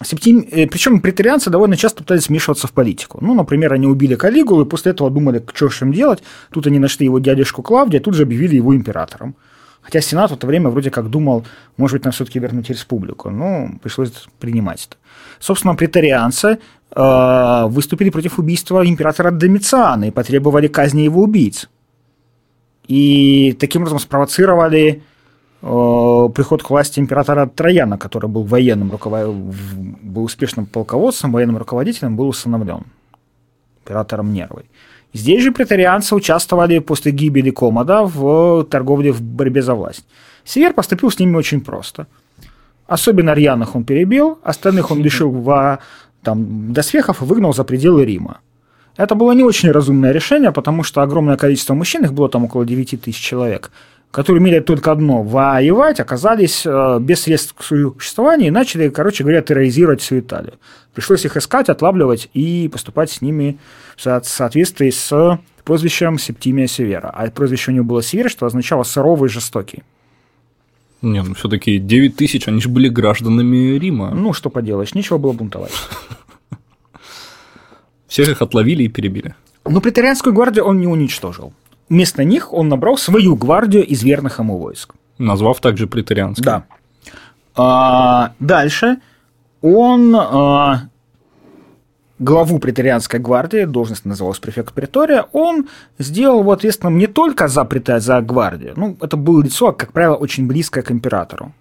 Септим... 0.02 0.46
Э, 0.50 0.66
Причем 0.66 1.00
претарианцы 1.00 1.50
довольно 1.50 1.76
часто 1.76 2.02
пытались 2.02 2.28
вмешиваться 2.28 2.66
в 2.66 2.72
политику. 2.72 3.18
Ну, 3.20 3.34
например, 3.34 3.72
они 3.72 3.86
убили 3.86 4.14
Калигулу, 4.14 4.64
и 4.64 4.68
после 4.68 4.92
этого 4.92 5.10
думали, 5.10 5.44
что 5.54 5.70
с 5.70 5.80
ним 5.80 5.92
делать. 5.92 6.22
Тут 6.50 6.66
они 6.66 6.78
нашли 6.78 7.06
его 7.06 7.18
дядюшку 7.18 7.62
Клавдия, 7.62 8.00
тут 8.00 8.14
же 8.14 8.22
объявили 8.22 8.56
его 8.56 8.74
императором. 8.74 9.36
Хотя 9.82 10.00
Сенат 10.00 10.30
в 10.30 10.34
это 10.34 10.46
время 10.46 10.70
вроде 10.70 10.90
как 10.90 11.10
думал, 11.10 11.44
может 11.76 11.96
быть, 11.96 12.04
нам 12.04 12.12
все-таки 12.12 12.38
вернуть 12.38 12.70
республику. 12.70 13.30
Но 13.30 13.68
пришлось 13.82 14.10
принимать 14.40 14.88
это. 14.88 14.96
Собственно, 15.38 15.74
претарианцы 15.74 16.58
э, 16.90 17.64
выступили 17.68 18.10
против 18.10 18.38
убийства 18.38 18.86
императора 18.86 19.30
Домициана 19.30 20.06
и 20.06 20.10
потребовали 20.10 20.68
казни 20.68 21.02
его 21.02 21.22
убийц. 21.22 21.68
И 22.88 23.56
таким 23.60 23.82
образом 23.82 23.98
спровоцировали 23.98 25.02
приход 25.64 26.62
к 26.62 26.68
власти 26.68 27.00
императора 27.00 27.46
Трояна, 27.46 27.96
который 27.96 28.28
был 28.28 28.42
военным 28.42 28.90
руковод... 28.90 29.34
был 30.02 30.24
успешным 30.24 30.66
полководцем, 30.66 31.32
военным 31.32 31.56
руководителем, 31.56 32.16
был 32.16 32.28
установлен 32.28 32.84
императором 33.82 34.32
Нервой. 34.32 34.64
Здесь 35.14 35.42
же 35.42 35.52
претарианцы 35.52 36.14
участвовали 36.14 36.80
после 36.80 37.12
гибели 37.12 37.50
Комода 37.50 38.02
в 38.02 38.64
торговле 38.64 39.12
в 39.12 39.22
борьбе 39.22 39.62
за 39.62 39.74
власть. 39.74 40.04
Север 40.44 40.74
поступил 40.74 41.10
с 41.10 41.18
ними 41.18 41.36
очень 41.36 41.60
просто. 41.60 42.06
Особенно 42.86 43.32
рьяных 43.32 43.74
он 43.74 43.84
перебил, 43.84 44.38
остальных 44.42 44.90
он 44.90 45.02
лишил 45.02 45.30
в, 45.30 45.78
там, 46.22 46.72
доспехов 46.74 47.22
и 47.22 47.24
выгнал 47.24 47.54
за 47.54 47.64
пределы 47.64 48.04
Рима. 48.04 48.40
Это 48.96 49.14
было 49.14 49.32
не 49.32 49.42
очень 49.42 49.70
разумное 49.70 50.12
решение, 50.12 50.52
потому 50.52 50.82
что 50.82 51.02
огромное 51.02 51.36
количество 51.36 51.74
мужчин, 51.74 52.04
их 52.04 52.12
было 52.12 52.28
там 52.28 52.44
около 52.44 52.66
9 52.66 53.00
тысяч 53.00 53.20
человек– 53.20 53.70
которые 54.14 54.40
имели 54.40 54.60
только 54.60 54.92
одно– 54.92 55.22
воевать, 55.24 55.98
оказались 55.98 56.64
э, 56.64 56.98
без 57.00 57.22
средств 57.22 57.52
к 57.54 57.64
существованию 57.64 58.46
и 58.46 58.50
начали, 58.52 58.88
короче 58.88 59.24
говоря, 59.24 59.42
терроризировать 59.42 60.02
всю 60.02 60.20
Италию. 60.20 60.54
Пришлось 60.94 61.24
их 61.24 61.36
искать, 61.36 61.68
отлавливать 61.68 62.30
и 62.32 62.70
поступать 62.72 63.10
с 63.10 63.20
ними 63.20 63.58
в 63.96 64.24
соответствии 64.24 64.90
с 64.90 65.40
прозвищем 65.64 66.20
Септимия 66.20 66.68
Севера. 66.68 67.08
А 67.08 67.28
прозвище 67.28 67.72
у 67.72 67.74
него 67.74 67.84
было 67.86 68.04
Север, 68.04 68.30
что 68.30 68.46
означало 68.46 68.84
«суровый 68.84 69.28
жестокий». 69.28 69.82
Не, 71.02 71.20
ну 71.20 71.34
все-таки 71.34 71.78
9 71.78 72.14
тысяч, 72.16 72.46
они 72.46 72.60
же 72.60 72.68
были 72.68 72.88
гражданами 72.88 73.76
Рима. 73.78 74.14
Ну, 74.14 74.32
что 74.32 74.48
поделаешь, 74.48 74.94
нечего 74.94 75.18
было 75.18 75.32
бунтовать. 75.32 75.72
Всех 78.06 78.28
их 78.28 78.40
отловили 78.40 78.84
и 78.84 78.88
перебили. 78.88 79.34
Но 79.64 79.80
претарианскую 79.80 80.32
гвардию 80.32 80.66
он 80.66 80.78
не 80.78 80.86
уничтожил. 80.86 81.52
Вместо 81.88 82.24
них 82.24 82.52
он 82.52 82.68
набрал 82.68 82.96
свою 82.96 83.36
гвардию 83.36 83.86
из 83.86 84.02
верных 84.02 84.38
ему 84.38 84.58
войск. 84.58 84.94
Назвав 85.18 85.60
также 85.60 85.86
претарианской. 85.86 86.44
Да. 86.44 86.64
А, 87.56 88.32
дальше 88.40 88.98
он 89.60 90.14
а, 90.16 90.88
главу 92.18 92.58
претарианской 92.58 93.20
гвардии, 93.20 93.64
должность 93.64 94.04
называлась 94.04 94.38
префект 94.38 94.72
претория, 94.72 95.26
он 95.32 95.68
сделал 95.98 96.40
его 96.40 96.52
ответственным 96.52 96.98
не 96.98 97.06
только 97.06 97.48
за, 97.48 97.68
за 97.98 98.20
гвардию, 98.22 98.72
ну, 98.76 98.96
это 99.00 99.16
было 99.16 99.42
лицо, 99.42 99.72
как 99.72 99.92
правило, 99.92 100.14
очень 100.14 100.46
близкое 100.46 100.82
к 100.82 100.90
императору. 100.90 101.52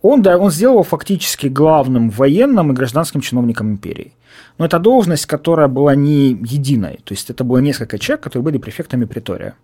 Он, 0.00 0.22
да, 0.22 0.38
он 0.38 0.50
сделал 0.50 0.74
его 0.74 0.82
фактически 0.84 1.48
главным 1.48 2.10
военным 2.10 2.70
и 2.70 2.74
гражданским 2.74 3.20
чиновником 3.20 3.72
империи. 3.72 4.12
Но 4.58 4.64
это 4.64 4.78
должность, 4.78 5.26
которая 5.26 5.68
была 5.68 5.94
не 5.94 6.30
единой. 6.30 7.00
То 7.04 7.14
есть 7.14 7.30
это 7.30 7.44
было 7.44 7.58
несколько 7.58 7.98
человек, 7.98 8.22
которые 8.22 8.44
были 8.44 8.58
префектами 8.58 9.04
притория. 9.04 9.54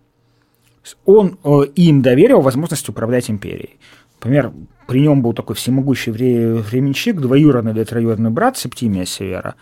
Он 1.05 1.37
э, 1.43 1.61
им 1.75 2.01
доверил 2.01 2.41
возможность 2.41 2.87
управлять 2.89 3.29
империей. 3.29 3.77
Например, 4.19 4.51
при 4.87 5.01
нем 5.01 5.21
был 5.21 5.33
такой 5.33 5.55
всемогущий 5.55 6.11
временщик, 6.11 7.19
двоюродный 7.19 7.71
или 7.71 7.83
троюродный 7.83 8.29
брат 8.29 8.57
Септимия 8.57 9.05
Севера 9.05 9.55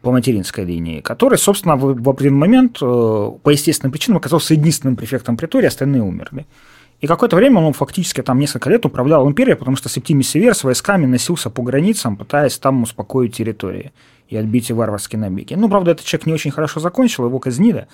по 0.00 0.10
материнской 0.12 0.64
линии, 0.64 1.00
который, 1.00 1.38
собственно, 1.38 1.76
в, 1.76 2.00
в 2.00 2.08
определенный 2.08 2.40
момент 2.40 2.78
э, 2.80 3.30
по 3.42 3.50
естественным 3.50 3.92
причинам 3.92 4.18
оказался 4.18 4.54
единственным 4.54 4.96
префектом 4.96 5.36
притории, 5.36 5.66
остальные 5.66 6.02
умерли. 6.02 6.46
И 7.02 7.08
какое-то 7.08 7.34
время 7.34 7.60
он 7.60 7.72
фактически 7.72 8.22
там 8.22 8.38
несколько 8.38 8.70
лет 8.70 8.86
управлял 8.86 9.28
империей, 9.28 9.56
потому 9.56 9.76
что 9.76 9.88
Септимий 9.88 10.22
Север 10.22 10.54
с 10.54 10.62
войсками 10.62 11.04
носился 11.04 11.50
по 11.50 11.60
границам, 11.60 12.16
пытаясь 12.16 12.56
там 12.58 12.84
успокоить 12.84 13.34
территории 13.34 13.90
и 14.28 14.36
отбить 14.36 14.70
варварские 14.70 15.18
набеги. 15.18 15.54
Ну, 15.54 15.68
правда, 15.68 15.90
этот 15.90 16.06
человек 16.06 16.26
не 16.26 16.32
очень 16.32 16.52
хорошо 16.52 16.78
закончил, 16.78 17.26
его 17.26 17.40
казнили. 17.40 17.88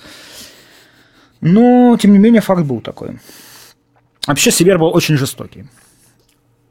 Но, 1.40 1.96
тем 1.98 2.12
не 2.12 2.18
менее, 2.18 2.42
факт 2.42 2.64
был 2.64 2.82
такой. 2.82 3.18
Вообще, 4.26 4.50
Север 4.50 4.78
был 4.78 4.94
очень 4.94 5.16
жестокий. 5.16 5.64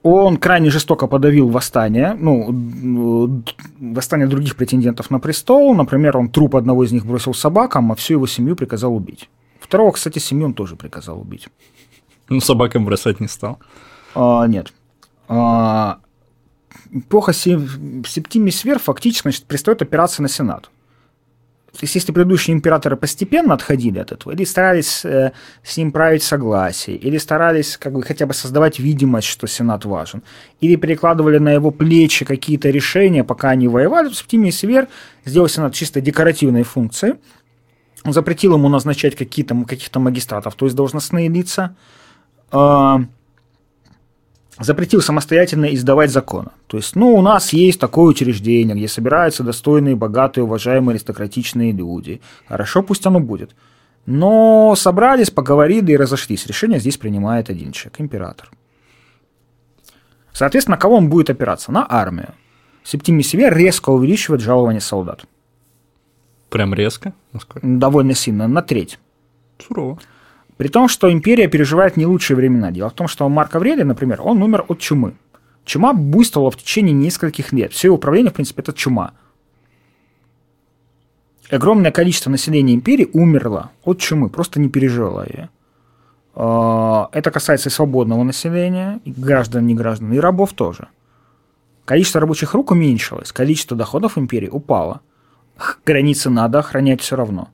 Он 0.04 0.38
крайне 0.38 0.70
жестоко 0.70 1.08
подавил 1.08 1.50
восстание, 1.50 2.16
ну, 2.20 3.44
восстание 3.80 4.28
других 4.28 4.56
претендентов 4.56 5.10
на 5.10 5.20
престол. 5.20 5.74
Например, 5.74 6.18
он 6.18 6.30
труп 6.30 6.56
одного 6.56 6.84
из 6.84 6.92
них 6.92 7.04
бросил 7.04 7.34
собакам, 7.34 7.92
а 7.92 7.96
всю 7.96 8.14
его 8.14 8.28
семью 8.28 8.56
приказал 8.56 8.96
убить. 8.96 9.28
Второго, 9.60 9.92
кстати, 9.92 10.20
семью 10.20 10.46
он 10.46 10.54
тоже 10.54 10.76
приказал 10.76 11.20
убить. 11.20 11.48
Ну, 12.30 12.40
собакам 12.42 12.86
бросать 12.86 13.20
не 13.20 13.28
стал. 13.28 13.60
А, 14.16 14.46
нет. 14.48 14.74
А, 15.28 16.00
эпоха 16.92 17.34
Септимий 17.34 18.52
Свер 18.52 18.80
фактически 18.80 19.24
значит, 19.24 19.46
пристает 19.46 19.82
опираться 19.82 20.22
на 20.22 20.30
Сенат. 20.30 20.70
То 21.78 21.84
есть, 21.84 21.94
если 21.94 22.12
предыдущие 22.12 22.56
императоры 22.56 22.96
постепенно 22.98 23.54
отходили 23.54 24.00
от 24.00 24.12
этого, 24.12 24.34
или 24.34 24.46
старались 24.46 25.06
э, 25.06 25.34
с 25.62 25.78
ним 25.78 25.92
править 25.92 26.24
согласие, 26.24 26.96
или 26.96 27.20
старались 27.20 27.78
как 27.78 27.94
бы 27.94 28.02
хотя 28.02 28.26
бы 28.26 28.34
создавать 28.34 28.80
видимость, 28.80 29.28
что 29.28 29.46
Сенат 29.46 29.86
важен, 29.86 30.24
или 30.60 30.76
перекладывали 30.76 31.38
на 31.38 31.50
его 31.50 31.70
плечи 31.70 32.26
какие-то 32.26 32.72
решения, 32.72 33.24
пока 33.24 33.50
они 33.50 33.68
воевали, 33.68 34.12
Септимий 34.12 34.52
Свер 34.52 34.88
сделал 35.24 35.48
Сенат 35.50 35.76
чисто 35.76 36.02
декоративной 36.02 36.64
функцией, 36.64 37.16
он 38.04 38.14
запретил 38.14 38.56
ему 38.56 38.70
назначать 38.70 39.16
какие-то, 39.16 39.54
каких-то 39.66 40.00
магистратов, 40.00 40.56
то 40.56 40.66
есть 40.66 40.76
должностные 40.76 41.30
лица, 41.30 41.76
запретил 44.60 45.02
самостоятельно 45.02 45.74
издавать 45.74 46.12
законы. 46.12 46.50
То 46.68 46.78
есть, 46.78 46.96
ну, 46.96 47.16
у 47.16 47.22
нас 47.22 47.54
есть 47.54 47.80
такое 47.80 48.06
учреждение, 48.06 48.76
где 48.76 48.88
собираются 48.88 49.44
достойные, 49.44 49.96
богатые, 49.96 50.44
уважаемые, 50.44 50.96
аристократичные 50.96 51.72
люди. 51.72 52.22
Хорошо, 52.48 52.84
пусть 52.84 53.06
оно 53.06 53.20
будет. 53.20 53.56
Но 54.06 54.74
собрались, 54.76 55.30
поговорили 55.30 55.92
и 55.92 55.98
разошлись. 55.98 56.48
Решение 56.48 56.80
здесь 56.80 56.98
принимает 56.98 57.50
один 57.50 57.72
человек, 57.72 58.00
император. 58.00 58.50
Соответственно, 60.32 60.78
кого 60.78 60.96
он 60.96 61.10
будет 61.10 61.30
опираться? 61.30 61.72
На 61.72 61.86
армию. 61.90 62.34
Септимий 62.84 63.24
Север 63.24 63.56
резко 63.56 63.90
увеличивает 63.90 64.42
жалование 64.42 64.82
солдат. 64.82 65.26
Прям 66.50 66.74
резко? 66.74 67.14
Насколько? 67.34 67.68
Довольно 67.68 68.14
сильно, 68.14 68.48
на 68.48 68.62
треть. 68.62 68.98
Сурово. 69.60 70.00
При 70.58 70.70
том, 70.70 70.88
что 70.88 71.12
империя 71.12 71.48
переживает 71.48 71.98
не 71.98 72.06
лучшие 72.06 72.36
времена. 72.36 72.72
Дело 72.72 72.90
в 72.90 72.94
том, 72.94 73.08
что 73.08 73.30
Марк 73.30 73.56
Аврелий, 73.56 73.84
например, 73.84 74.22
он 74.24 74.42
умер 74.42 74.66
от 74.68 74.80
чумы. 74.80 75.14
Чума 75.66 75.94
буйствовала 75.94 76.50
в 76.50 76.58
течение 76.58 76.94
нескольких 76.94 77.54
лет. 77.54 77.74
Все 77.74 77.90
его 77.90 77.98
управление, 77.98 78.32
в 78.32 78.34
принципе, 78.34 78.64
это 78.64 78.74
чума. 78.74 79.12
Огромное 81.52 81.92
количество 81.92 82.30
населения 82.30 82.74
империи 82.74 83.10
умерло 83.14 83.72
от 83.84 84.00
чумы, 84.00 84.30
просто 84.30 84.60
не 84.60 84.68
переживало 84.68 85.26
ее. 85.30 85.50
А, 86.34 87.10
это 87.12 87.32
касается 87.32 87.70
и 87.70 87.72
свободного 87.72 88.24
населения, 88.24 89.00
и 89.06 89.12
граждан, 89.12 89.66
не 89.66 89.76
граждан, 89.76 90.12
и 90.12 90.20
рабов 90.20 90.54
тоже. 90.54 90.88
Количество 91.86 92.20
рабочих 92.20 92.54
рук 92.54 92.72
уменьшилось, 92.72 93.32
количество 93.32 93.78
доходов 93.78 94.18
империи 94.18 94.50
упало. 94.50 95.02
Границы 95.86 96.30
надо 96.30 96.60
охранять 96.60 97.02
все 97.02 97.16
равно 97.16 97.50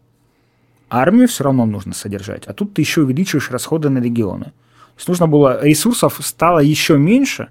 армию 1.02 1.28
все 1.28 1.44
равно 1.44 1.66
нужно 1.66 1.94
содержать, 1.94 2.46
а 2.46 2.54
тут 2.54 2.74
ты 2.74 2.82
еще 2.82 3.02
увеличиваешь 3.02 3.52
расходы 3.52 3.90
на 3.90 4.00
регионы. 4.00 4.46
То 4.46 5.00
есть 5.00 5.08
нужно 5.08 5.28
было, 5.28 5.64
ресурсов 5.64 6.20
стало 6.22 6.60
еще 6.60 6.98
меньше, 6.98 7.50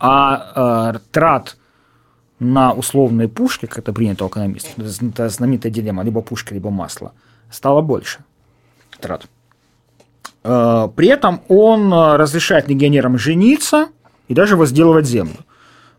а 0.00 0.92
э, 0.94 0.98
трат 1.12 1.56
на 2.40 2.72
условные 2.72 3.28
пушки, 3.28 3.66
как 3.66 3.78
это 3.78 3.92
принято 3.92 4.24
у 4.24 4.28
экономистов, 4.28 4.72
это 4.78 5.28
знаменитая 5.28 5.72
дилемма, 5.72 6.02
либо 6.02 6.20
пушка, 6.20 6.54
либо 6.54 6.70
масло, 6.70 7.12
стало 7.50 7.80
больше 7.80 8.24
трат. 9.00 9.28
Э, 10.42 10.88
при 10.96 11.08
этом 11.08 11.42
он 11.48 11.92
разрешает 11.92 12.68
легионерам 12.68 13.18
жениться 13.18 13.88
и 14.26 14.34
даже 14.34 14.56
возделывать 14.56 15.06
землю. 15.06 15.38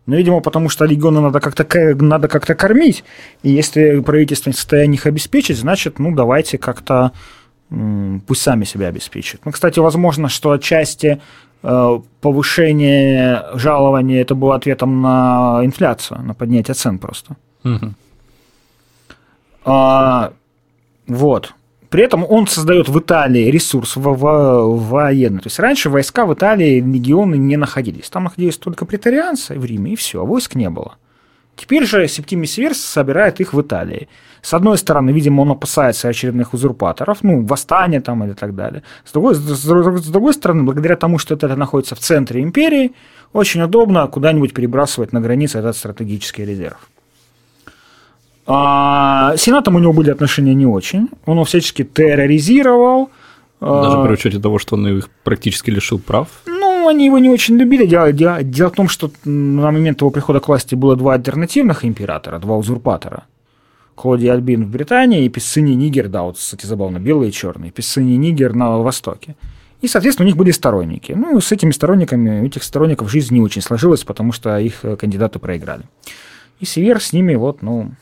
Ну, 0.06 0.16
видимо, 0.16 0.40
потому 0.40 0.68
что 0.68 0.84
легионы 0.84 1.20
надо 1.20 1.40
как-то, 1.40 1.66
надо 1.96 2.28
как-то 2.28 2.54
кормить. 2.54 3.04
И 3.42 3.50
если 3.50 4.00
правительство 4.00 4.50
не 4.50 4.54
в 4.54 4.56
состоянии 4.56 4.96
их 4.96 5.06
обеспечить, 5.06 5.58
значит, 5.58 5.98
ну, 5.98 6.14
давайте 6.14 6.58
как-то 6.58 7.12
пусть 8.26 8.42
сами 8.42 8.64
себя 8.64 8.86
обеспечат. 8.88 9.40
Ну, 9.44 9.50
кстати, 9.50 9.80
возможно, 9.80 10.28
что 10.28 10.52
отчасти 10.52 11.20
э, 11.64 12.00
повышение 12.20 13.44
жалования 13.54 14.22
это 14.22 14.36
было 14.36 14.54
ответом 14.54 15.02
на 15.02 15.60
инфляцию, 15.64 16.22
на 16.22 16.34
поднятие 16.34 16.74
цен 16.74 17.00
просто. 17.00 17.36
Угу. 17.64 17.94
А, 19.64 20.32
вот. 21.08 21.54
При 21.90 22.02
этом 22.02 22.24
он 22.28 22.46
создает 22.46 22.88
в 22.88 22.98
Италии 22.98 23.50
ресурс 23.50 23.94
военный. 23.96 25.40
То 25.40 25.46
есть 25.46 25.58
раньше 25.58 25.90
войска 25.90 26.26
в 26.26 26.34
Италии, 26.34 26.80
легионы 26.80 27.36
не 27.36 27.56
находились. 27.56 28.10
Там 28.10 28.24
находились 28.24 28.56
только 28.56 28.84
претарианцы 28.86 29.58
в 29.58 29.64
Риме, 29.64 29.92
и 29.92 29.96
все, 29.96 30.22
а 30.22 30.24
войск 30.24 30.54
не 30.54 30.68
было. 30.70 30.96
Теперь 31.56 31.86
же 31.86 32.06
Септимий 32.06 32.46
Северс 32.46 32.78
собирает 32.78 33.40
их 33.40 33.54
в 33.54 33.60
Италии. 33.60 34.08
С 34.42 34.52
одной 34.52 34.76
стороны, 34.76 35.10
видимо, 35.10 35.40
он 35.40 35.52
опасается 35.52 36.08
очередных 36.08 36.52
узурпаторов, 36.52 37.22
ну, 37.22 37.44
восстания 37.46 38.00
там 38.00 38.22
или 38.24 38.34
так 38.34 38.54
далее. 38.54 38.82
С 39.04 39.12
другой, 39.12 39.34
с, 39.34 39.38
с 39.38 40.10
другой 40.10 40.34
стороны, 40.34 40.64
благодаря 40.64 40.96
тому, 40.96 41.18
что 41.18 41.34
это 41.34 41.56
находится 41.56 41.94
в 41.94 41.98
центре 41.98 42.42
империи, 42.42 42.92
очень 43.32 43.62
удобно 43.62 44.06
куда-нибудь 44.06 44.52
перебрасывать 44.52 45.12
на 45.12 45.20
границе 45.20 45.58
этот 45.58 45.76
стратегический 45.76 46.44
резерв. 46.44 46.78
А, 48.46 49.36
с 49.36 49.42
Сенатом 49.42 49.76
у 49.76 49.78
него 49.78 49.92
были 49.92 50.10
отношения 50.10 50.54
не 50.54 50.66
очень. 50.66 51.08
Он 51.24 51.34
его 51.34 51.44
всячески 51.44 51.84
терроризировал. 51.84 53.10
Даже 53.60 54.02
при 54.04 54.12
учете 54.12 54.38
того, 54.38 54.58
что 54.58 54.76
он 54.76 54.86
их 54.86 55.08
практически 55.24 55.70
лишил 55.70 55.98
прав. 55.98 56.28
Ну, 56.46 56.88
они 56.88 57.06
его 57.06 57.18
не 57.18 57.28
очень 57.28 57.56
любили. 57.56 57.86
Дело, 57.86 58.12
дело, 58.12 58.42
дело 58.42 58.68
в 58.68 58.74
том, 58.74 58.88
что 58.88 59.10
на 59.24 59.70
момент 59.70 60.00
его 60.00 60.10
прихода 60.10 60.40
к 60.40 60.48
власти 60.48 60.74
было 60.74 60.94
два 60.94 61.14
альтернативных 61.14 61.84
императора, 61.84 62.38
два 62.38 62.56
узурпатора. 62.56 63.24
Клодий 63.94 64.30
Альбин 64.30 64.64
в 64.64 64.70
Британии 64.70 65.24
и 65.24 65.28
Писсини 65.30 65.74
Нигер, 65.74 66.08
да, 66.08 66.22
вот, 66.22 66.36
кстати, 66.36 66.66
забавно, 66.66 66.98
белый 66.98 67.30
и 67.30 67.32
черный, 67.32 67.70
Писсини 67.70 68.16
Нигер 68.16 68.54
на 68.54 68.76
Востоке. 68.78 69.36
И, 69.80 69.88
соответственно, 69.88 70.26
у 70.26 70.28
них 70.28 70.36
были 70.36 70.50
сторонники. 70.50 71.12
Ну, 71.12 71.40
с 71.40 71.50
этими 71.50 71.70
сторонниками, 71.70 72.42
у 72.42 72.46
этих 72.46 72.62
сторонников 72.62 73.10
жизнь 73.10 73.34
не 73.34 73.40
очень 73.40 73.62
сложилась, 73.62 74.04
потому 74.04 74.32
что 74.32 74.58
их 74.58 74.84
э, 74.84 74.96
кандидаты 74.96 75.38
проиграли. 75.38 75.84
И 76.60 76.66
Север 76.66 77.00
с 77.00 77.12
ними 77.12 77.34
вот, 77.34 77.62
ну, 77.62 77.92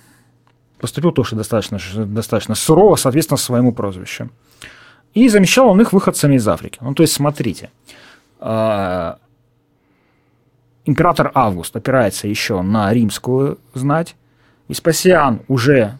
поступил 0.78 1.12
тоже 1.12 1.36
достаточно, 1.36 1.78
достаточно 2.04 2.54
сурово, 2.54 2.96
соответственно, 2.96 3.38
своему 3.38 3.72
прозвищу. 3.72 4.30
И 5.14 5.28
замещал 5.28 5.68
он 5.68 5.80
их 5.80 5.92
выходцами 5.92 6.36
из 6.36 6.46
Африки. 6.48 6.78
Ну, 6.80 6.94
то 6.94 7.02
есть, 7.02 7.12
смотрите, 7.12 7.70
а, 8.40 9.18
император 10.84 11.30
Август 11.34 11.74
опирается 11.76 12.28
еще 12.28 12.62
на 12.62 12.92
римскую 12.92 13.58
знать, 13.74 14.16
Веспасиан 14.68 15.42
уже 15.46 15.98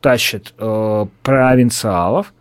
тащит 0.00 0.52
э, 0.58 1.06
провинциалов, 1.22 2.34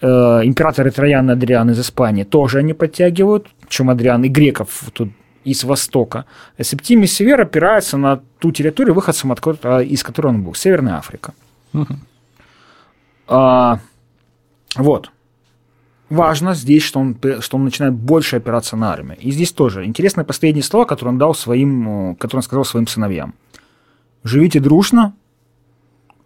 э, 0.00 0.06
император 0.06 0.86
и 0.86 0.90
Троян 0.90 1.28
Адриан 1.28 1.70
из 1.70 1.80
Испании 1.80 2.24
тоже 2.24 2.58
они 2.58 2.72
подтягивают, 2.72 3.48
чем 3.68 3.90
Адриан 3.90 4.24
и 4.24 4.28
греков 4.28 4.84
тут 4.94 5.10
из 5.44 5.64
Востока. 5.64 6.26
А 6.58 6.64
Септимий 6.64 7.06
Север 7.06 7.40
опирается 7.40 7.96
на 7.96 8.20
ту 8.38 8.52
территорию, 8.52 8.94
выходцем 8.94 9.32
откуда, 9.32 9.80
из 9.80 10.02
которой 10.02 10.28
он 10.28 10.42
был, 10.42 10.54
Северная 10.54 10.96
Африка. 10.96 11.34
Угу. 11.72 11.94
А, 13.28 13.80
вот. 14.76 15.10
Важно 16.08 16.54
здесь, 16.54 16.82
что 16.82 16.98
он, 16.98 17.16
что 17.40 17.56
он 17.56 17.64
начинает 17.64 17.94
больше 17.94 18.36
опираться 18.36 18.76
на 18.76 18.92
армию. 18.92 19.16
И 19.20 19.30
здесь 19.30 19.52
тоже 19.52 19.84
интересное 19.84 20.24
последнее 20.24 20.64
слово, 20.64 20.84
которое 20.84 21.10
он 21.10 21.18
дал 21.18 21.34
своим, 21.34 22.16
которое 22.16 22.38
он 22.38 22.42
сказал 22.42 22.64
своим 22.64 22.88
сыновьям. 22.88 23.34
Живите 24.24 24.58
дружно, 24.58 25.14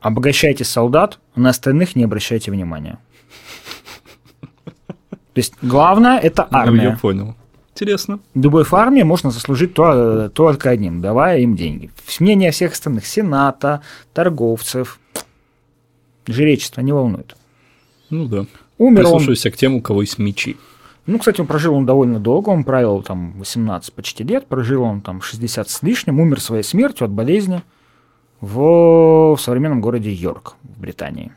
обогащайте 0.01 0.65
солдат, 0.65 1.19
а 1.35 1.41
на 1.41 1.51
остальных 1.51 1.97
не 1.97 2.05
обращайте 2.05 2.51
внимания. 2.51 2.99
То 5.35 5.39
есть 5.39 5.55
главное 5.61 6.19
это 6.19 6.49
армия. 6.51 6.83
Я 6.83 6.97
понял. 6.97 7.35
Интересно. 7.75 8.21
Любой 8.35 8.63
в 8.63 8.73
армии 8.73 9.03
можно 9.03 9.33
заслужить 9.33 9.75
то, 9.75 10.29
только 10.29 10.71
одним, 10.71 11.01
давая 11.01 11.41
им 11.41 11.57
деньги. 11.57 11.91
Мнение 12.21 12.53
всех 12.53 12.73
остальных, 12.73 13.05
сената, 13.05 13.83
торговцев, 14.13 15.01
жречество 16.29 16.83
не 16.83 16.93
волнует. 16.93 17.37
Ну 18.11 18.27
да. 18.27 18.47
Умер 18.79 19.01
Прислушивайся 19.01 19.49
он... 19.49 19.53
к 19.53 19.57
тем, 19.57 19.75
у 19.75 19.83
кого 19.83 20.03
есть 20.03 20.19
мечи. 20.19 20.57
Ну, 21.07 21.19
кстати, 21.19 21.41
он 21.41 21.49
прожил 21.49 21.75
он 21.75 21.85
довольно 21.85 22.21
долго, 22.21 22.51
он 22.51 22.63
правил 22.63 23.03
там 23.03 23.33
18 23.39 23.93
почти 23.93 24.23
лет, 24.23 24.47
прожил 24.47 24.85
он 24.85 25.01
там 25.01 25.21
60 25.21 25.69
с 25.69 25.83
лишним, 25.83 26.21
умер 26.21 26.41
своей 26.41 26.63
смертью 26.63 27.07
от 27.07 27.11
болезни 27.11 27.63
в, 28.41 29.35
в 29.35 29.41
современном 29.41 29.81
городе 29.81 30.13
Йорк 30.13 30.55
в 30.63 30.81
Британии. 30.81 31.33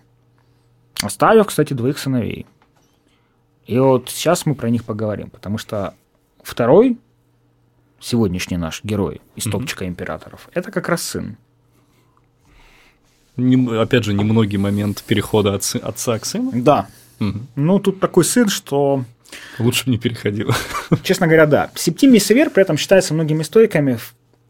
Оставив, 1.02 1.48
кстати, 1.48 1.74
двоих 1.74 1.98
сыновей. 1.98 2.46
И 3.66 3.80
вот 3.80 4.10
сейчас 4.10 4.46
мы 4.46 4.54
про 4.54 4.70
них 4.70 4.86
поговорим, 4.86 5.32
потому 5.32 5.58
что 5.58 5.96
Второй, 6.48 6.98
сегодняшний 8.00 8.56
наш 8.56 8.82
герой 8.82 9.20
из 9.36 9.48
угу. 9.48 9.60
топчика 9.60 9.86
императоров, 9.86 10.48
это 10.54 10.72
как 10.72 10.88
раз 10.88 11.04
сын. 11.04 11.36
Не, 13.36 13.78
опять 13.78 14.06
же, 14.06 14.14
немногий 14.14 14.58
момент 14.58 15.04
перехода 15.04 15.54
от 15.54 15.64
сы, 15.64 15.76
отца 15.76 16.18
к 16.18 16.26
сыну. 16.26 16.52
Да. 16.54 16.88
Угу. 17.20 17.40
Ну, 17.58 17.80
тут 17.80 18.00
такой 18.00 18.24
сын, 18.24 18.48
что... 18.48 19.04
Лучше 19.60 19.86
бы 19.86 19.92
не 19.92 19.98
переходил. 19.98 20.54
Честно 21.04 21.28
говоря, 21.28 21.48
да. 21.48 21.70
Септимий 21.76 22.22
Север 22.22 22.50
при 22.50 22.64
этом 22.64 22.78
считается 22.78 23.14
многими 23.14 23.42
историками, 23.42 24.00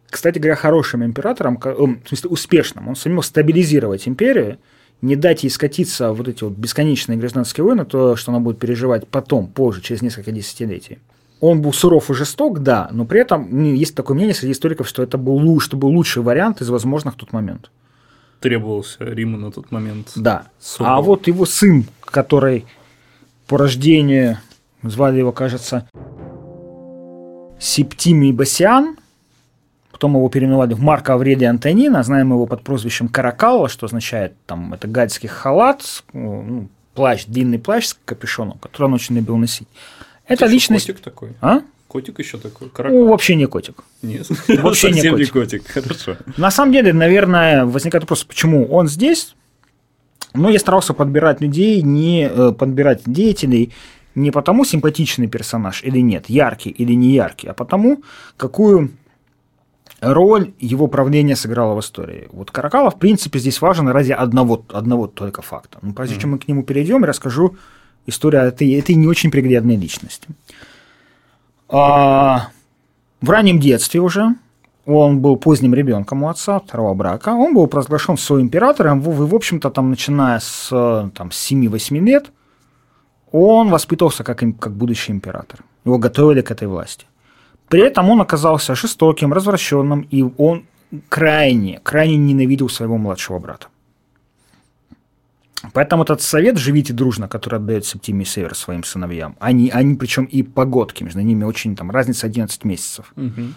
кстати 0.08 0.38
говоря, 0.38 0.56
хорошим 0.56 1.04
императором, 1.04 1.58
в 1.60 2.08
смысле 2.08 2.30
успешным. 2.30 2.90
Он 2.90 2.96
сумел 2.96 3.24
стабилизировать 3.24 4.08
империю, 4.08 4.60
не 5.02 5.16
дать 5.16 5.42
ей 5.42 5.50
скатиться 5.50 6.12
в 6.12 6.18
вот 6.18 6.28
эти 6.28 6.44
вот 6.44 6.54
бесконечные 6.54 7.18
гражданские 7.18 7.64
войны, 7.64 7.86
то, 7.86 8.16
что 8.16 8.32
она 8.32 8.40
будет 8.40 8.60
переживать 8.60 9.08
потом, 9.08 9.48
позже, 9.48 9.82
через 9.82 10.04
несколько 10.04 10.32
десятилетий 10.32 11.00
он 11.39 11.62
был 11.62 11.73
суров 11.73 12.10
и 12.10 12.13
жесток, 12.13 12.60
да, 12.60 12.89
но 12.91 13.06
при 13.06 13.21
этом 13.21 13.63
есть 13.73 13.95
такое 13.95 14.15
мнение 14.15 14.34
среди 14.34 14.54
историков, 14.54 14.88
что 14.88 15.04
это 15.04 15.17
был, 15.17 15.60
что 15.60 15.78
был 15.78 15.89
лучший 15.89 16.23
вариант 16.23 16.62
из 16.62 16.69
возможных 16.69 17.13
в 17.13 17.17
тот 17.17 17.34
момент. 17.34 17.69
Требовался 18.39 19.04
Риму 19.04 19.38
на 19.38 19.52
тот 19.52 19.71
момент. 19.71 20.12
Да. 20.15 20.47
Суров. 20.60 20.91
А 20.91 21.02
вот 21.02 21.28
его 21.28 21.45
сын, 21.45 21.86
который 22.02 22.65
по 23.47 23.58
рождению, 23.58 24.39
звали 24.84 25.19
его, 25.19 25.32
кажется, 25.32 25.88
Септимий 27.60 28.32
Басиан, 28.32 28.97
потом 29.91 30.15
его 30.15 30.30
переименовали 30.30 30.76
в 30.76 30.82
Марка 30.82 31.13
Аврелия 31.13 31.50
Антонина, 31.50 32.04
знаем 32.04 32.32
его 32.32 32.45
под 32.45 32.62
прозвищем 32.62 33.08
Каракалла, 33.08 33.69
что 33.69 33.88
означает, 33.88 34.34
там, 34.45 34.73
это 34.73 34.88
гальский 34.88 35.30
халат, 35.30 36.04
ну, 36.13 36.69
плащ, 36.93 37.26
длинный 37.26 37.58
плащ 37.58 37.88
с 37.88 37.97
капюшоном, 38.06 38.60
который 38.60 38.86
он 38.88 38.93
очень 38.93 39.15
любил 39.15 39.38
носить. 39.38 39.67
Это 40.28 40.46
Ты 40.46 40.52
личность. 40.52 40.88
Котик 40.88 41.02
такой. 41.02 41.30
А? 41.42 41.62
Котик 41.88 42.20
еще 42.20 42.38
такой. 42.38 42.70
Каракал. 42.70 42.98
Ну, 42.98 43.08
вообще 43.08 43.36
не 43.36 43.46
котик. 43.46 43.84
Нет, 44.02 44.28
вообще 44.48 44.92
не 44.92 45.02
котик. 45.02 45.20
не 45.20 45.26
котик. 45.26 45.68
Хорошо. 45.68 46.18
На 46.38 46.52
самом 46.52 46.74
деле, 46.74 46.94
наверное, 46.94 47.66
возникает 47.66 48.04
вопрос, 48.04 48.24
почему 48.24 48.66
он 48.66 48.88
здесь. 48.88 49.36
Но 50.34 50.50
я 50.50 50.60
старался 50.60 50.94
подбирать 50.94 51.42
людей, 51.42 51.82
не 51.82 52.30
э, 52.30 52.52
подбирать 52.52 53.02
деятелей 53.06 53.72
не 54.18 54.32
потому 54.32 54.66
симпатичный 54.66 55.28
персонаж 55.28 55.84
или 55.84 56.00
нет, 56.00 56.26
яркий 56.28 56.72
или 56.72 56.94
не 56.94 57.13
яркий, 57.13 57.48
а 57.48 57.54
потому 57.54 58.02
какую 58.36 58.90
роль 60.02 60.54
его 60.60 60.88
правления 60.88 61.36
сыграло 61.36 61.76
в 61.76 61.80
истории. 61.82 62.28
Вот 62.32 62.50
Каракала, 62.50 62.90
в 62.90 62.98
принципе, 62.98 63.38
здесь 63.38 63.62
важен 63.62 63.88
ради 63.88 64.12
одного, 64.12 64.66
одного 64.70 65.06
только 65.06 65.44
факта. 65.44 65.78
Но 65.84 65.94
прежде 65.94 66.16
mm. 66.16 66.22
чем 66.22 66.32
мы 66.32 66.40
к 66.40 66.48
нему 66.48 66.63
перейдем, 66.63 67.02
я 67.02 67.08
расскажу 67.08 67.58
история 68.08 68.39
этой, 68.39 68.72
этой 68.74 68.96
не 68.96 69.08
очень 69.08 69.30
приглядной 69.30 69.76
личности. 69.76 70.28
А, 71.70 72.50
в 73.22 73.30
раннем 73.30 73.60
детстве 73.60 74.00
уже 74.00 74.36
он 74.86 75.20
был 75.20 75.36
поздним 75.36 75.74
ребенком 75.74 76.24
у 76.24 76.30
отца, 76.30 76.60
второго 76.60 76.93
брака. 76.93 77.30
Он 77.30 77.54
был 77.54 77.67
провозглашен 77.67 78.17
своим 78.17 78.46
императором, 78.46 79.02
и, 79.02 79.04
в 79.04 79.36
общем-то, 79.36 79.70
там, 79.70 79.89
начиная 79.89 80.39
с, 80.39 80.70
там, 81.13 81.32
с 81.32 81.52
7-8 81.52 82.00
лет, 82.00 82.32
он 83.32 83.70
воспитывался 83.70 84.24
как, 84.24 84.39
как 84.60 84.72
будущий 84.72 85.12
император. 85.12 85.60
Его 85.84 85.98
готовили 85.98 86.41
к 86.41 86.52
этой 86.52 86.67
власти. 86.67 87.06
При 87.67 87.82
этом 87.82 88.10
он 88.10 88.22
оказался 88.22 88.76
жестоким, 88.76 89.34
развращенным, 89.34 90.08
и 90.10 90.24
он 90.38 90.65
крайне, 91.10 91.82
крайне 91.84 92.15
ненавидел 92.15 92.70
своего 92.70 92.98
младшего 92.98 93.39
брата. 93.39 93.67
Поэтому 95.74 96.04
этот 96.04 96.22
совет 96.22 96.58
«живите 96.58 96.93
дружно», 96.93 97.28
который 97.28 97.56
отдает 97.56 97.86
Септимий 97.86 98.26
Север 98.26 98.56
своим 98.56 98.84
сыновьям, 98.84 99.36
они, 99.39 99.70
они 99.70 99.96
причем 99.96 100.26
и 100.26 100.43
погодки, 100.43 101.04
между 101.04 101.22
ними 101.22 101.43
очень 101.43 101.76
там 101.76 101.89
разница 101.89 102.28
11 102.28 102.63
месяцев, 102.63 103.12
угу. 103.15 103.54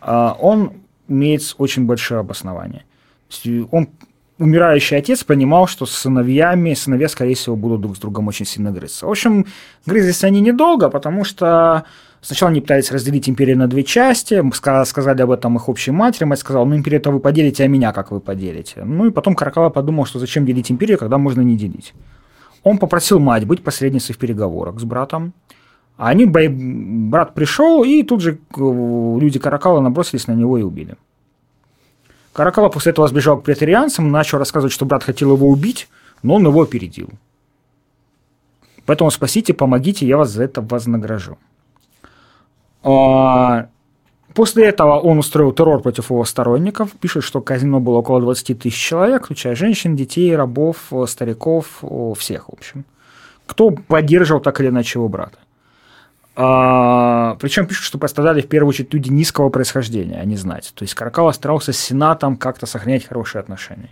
он 0.00 0.72
имеет 1.08 1.54
очень 1.58 1.84
большое 1.84 2.20
обоснование. 2.20 2.84
Он, 3.70 3.88
умирающий 4.38 4.96
отец, 4.96 5.24
понимал, 5.24 5.66
что 5.66 5.86
с 5.86 5.92
сыновьями, 5.92 6.74
сыновья, 6.74 7.08
скорее 7.08 7.34
всего, 7.34 7.56
будут 7.56 7.80
друг 7.80 7.96
с 7.96 8.00
другом 8.00 8.28
очень 8.28 8.46
сильно 8.46 8.70
грызться. 8.70 9.06
В 9.06 9.10
общем, 9.10 9.46
грызлись 9.86 10.24
они 10.24 10.40
недолго, 10.40 10.90
потому 10.90 11.24
что 11.24 11.84
Сначала 12.26 12.50
они 12.50 12.60
пытались 12.60 12.90
разделить 12.90 13.28
империю 13.28 13.56
на 13.56 13.68
две 13.68 13.84
части, 13.84 14.42
сказали 14.84 15.22
об 15.22 15.30
этом 15.30 15.54
их 15.56 15.68
общей 15.68 15.92
матери, 15.92 16.24
мать 16.24 16.40
сказала, 16.40 16.64
ну 16.64 16.74
империю-то 16.74 17.12
вы 17.12 17.20
поделите, 17.20 17.62
а 17.62 17.68
меня 17.68 17.92
как 17.92 18.10
вы 18.10 18.18
поделите? 18.18 18.82
Ну 18.82 19.06
и 19.06 19.10
потом 19.12 19.36
Каракала 19.36 19.70
подумал, 19.70 20.06
что 20.06 20.18
зачем 20.18 20.44
делить 20.44 20.68
империю, 20.68 20.98
когда 20.98 21.18
можно 21.18 21.42
не 21.42 21.56
делить. 21.56 21.94
он 22.64 22.78
попросил 22.78 23.20
мать 23.20 23.44
быть 23.44 23.62
посредницей 23.62 24.12
в 24.12 24.18
переговорах 24.18 24.80
с 24.80 24.82
братом. 24.82 25.34
А 25.96 26.08
они, 26.08 26.26
брат 26.26 27.32
пришел, 27.32 27.84
и 27.84 28.02
тут 28.02 28.22
же 28.22 28.38
люди 28.56 29.38
Каракала 29.38 29.80
набросились 29.80 30.26
на 30.26 30.32
него 30.32 30.58
и 30.58 30.62
убили. 30.62 30.96
Каракала 32.36 32.68
после 32.68 32.92
этого 32.92 33.08
сбежал 33.08 33.38
к 33.38 33.44
претарианцам, 33.44 34.10
начал 34.10 34.36
рассказывать, 34.36 34.70
что 34.70 34.84
брат 34.84 35.02
хотел 35.02 35.32
его 35.32 35.48
убить, 35.48 35.88
но 36.22 36.34
он 36.34 36.46
его 36.46 36.60
опередил. 36.60 37.08
Поэтому 38.84 39.10
спасите, 39.10 39.54
помогите, 39.54 40.06
я 40.06 40.18
вас 40.18 40.32
за 40.32 40.44
это 40.44 40.60
вознагражу. 40.60 41.38
А, 42.82 43.68
после 44.34 44.66
этого 44.66 44.98
он 44.98 45.16
устроил 45.16 45.52
террор 45.52 45.80
против 45.80 46.10
его 46.10 46.26
сторонников. 46.26 46.92
Пишет, 47.00 47.24
что 47.24 47.40
казино 47.40 47.80
было 47.80 47.96
около 47.96 48.20
20 48.20 48.58
тысяч 48.58 48.76
человек, 48.76 49.24
включая 49.24 49.54
женщин, 49.54 49.96
детей, 49.96 50.36
рабов, 50.36 50.92
стариков, 51.06 51.82
всех, 52.18 52.50
в 52.50 52.52
общем. 52.52 52.84
Кто 53.46 53.70
поддерживал 53.70 54.42
так 54.42 54.60
или 54.60 54.68
иначе 54.68 54.98
его 54.98 55.08
брата. 55.08 55.38
А, 56.38 57.36
причем 57.40 57.66
пишут, 57.66 57.84
что 57.84 57.96
пострадали 57.98 58.42
в 58.42 58.48
первую 58.48 58.68
очередь 58.68 58.92
люди 58.92 59.08
низкого 59.08 59.48
происхождения, 59.48 60.20
а 60.20 60.24
не 60.26 60.36
знать. 60.36 60.70
То 60.74 60.82
есть 60.82 60.94
Каракала 60.94 61.32
старался 61.32 61.72
с 61.72 61.78
Сенатом 61.78 62.36
как-то 62.36 62.66
сохранять 62.66 63.06
хорошие 63.06 63.40
отношения. 63.40 63.88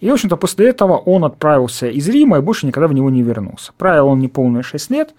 И, 0.00 0.08
в 0.08 0.14
общем-то, 0.14 0.36
после 0.36 0.68
этого 0.68 0.96
он 0.96 1.24
отправился 1.24 1.88
из 1.88 2.08
Рима 2.08 2.38
и 2.38 2.40
больше 2.40 2.66
никогда 2.66 2.88
в 2.88 2.94
него 2.94 3.10
не 3.10 3.22
вернулся. 3.22 3.72
Правил 3.76 4.08
он 4.08 4.20
неполные 4.20 4.62
6 4.62 4.90
лет, 4.90 5.14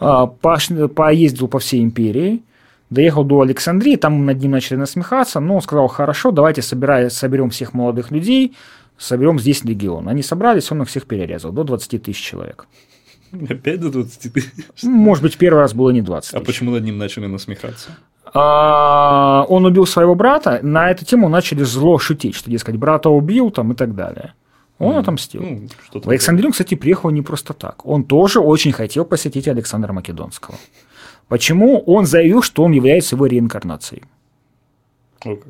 а, 0.00 0.26
поездил 0.26 1.46
по 1.46 1.60
всей 1.60 1.82
империи, 1.84 2.42
доехал 2.90 3.22
до 3.22 3.42
Александрии, 3.42 3.94
там 3.94 4.26
над 4.26 4.40
ним 4.40 4.50
начали 4.50 4.76
насмехаться, 4.76 5.38
но 5.38 5.56
он 5.56 5.62
сказал, 5.62 5.86
хорошо, 5.86 6.32
давайте 6.32 6.60
собирай, 6.62 7.08
соберем 7.08 7.50
всех 7.50 7.72
молодых 7.72 8.10
людей, 8.10 8.56
соберем 8.98 9.38
здесь 9.38 9.62
легион. 9.62 10.08
Они 10.08 10.22
собрались, 10.22 10.72
он 10.72 10.82
их 10.82 10.88
всех 10.88 11.06
перерезал, 11.06 11.52
до 11.52 11.62
20 11.62 12.02
тысяч 12.02 12.20
человек. 12.20 12.66
Опять 13.48 13.80
до 13.80 13.90
20 13.90 14.32
тысяч? 14.32 14.52
Может 14.82 15.22
быть, 15.22 15.36
первый 15.36 15.60
раз 15.60 15.74
было 15.74 15.90
не 15.90 16.02
20 16.02 16.30
тысяч. 16.30 16.42
А 16.42 16.44
почему 16.44 16.70
над 16.70 16.84
ним 16.84 16.98
начали 16.98 17.26
насмехаться? 17.26 17.90
А, 18.32 19.44
он 19.48 19.64
убил 19.64 19.86
своего 19.86 20.14
брата, 20.14 20.60
на 20.62 20.90
эту 20.90 21.04
тему 21.04 21.28
начали 21.28 21.62
зло 21.62 21.98
шутить, 21.98 22.34
что, 22.34 22.50
дескать, 22.50 22.76
брата 22.76 23.08
убил 23.08 23.50
там 23.50 23.72
и 23.72 23.74
так 23.74 23.94
далее. 23.94 24.34
Он 24.78 24.96
mm. 24.96 24.98
отомстил. 24.98 25.42
Ну, 25.42 25.68
в 25.92 26.10
Александрию, 26.10 26.50
кстати, 26.50 26.74
приехал 26.74 27.10
не 27.10 27.22
просто 27.22 27.54
так. 27.54 27.86
Он 27.86 28.02
тоже 28.04 28.40
очень 28.40 28.72
хотел 28.72 29.04
посетить 29.04 29.46
Александра 29.46 29.92
Македонского. 29.92 30.56
Почему? 31.28 31.78
Он 31.86 32.06
заявил, 32.06 32.42
что 32.42 32.64
он 32.64 32.72
является 32.72 33.14
его 33.14 33.26
реинкарнацией. 33.26 34.02
Okay. 35.20 35.42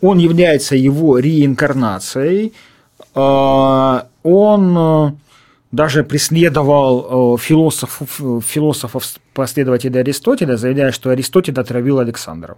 Он 0.00 0.18
является 0.18 0.76
его 0.76 1.18
реинкарнацией. 1.18 2.52
А, 3.14 4.06
он 4.22 5.18
даже 5.72 6.04
преследовал 6.04 7.34
э, 7.34 7.38
философов, 7.38 8.20
философов 8.44 9.04
последователей 9.32 10.00
Аристотеля, 10.00 10.56
заявляя, 10.56 10.92
что 10.92 11.10
Аристотель 11.10 11.58
отравил 11.58 11.98
Александра. 11.98 12.56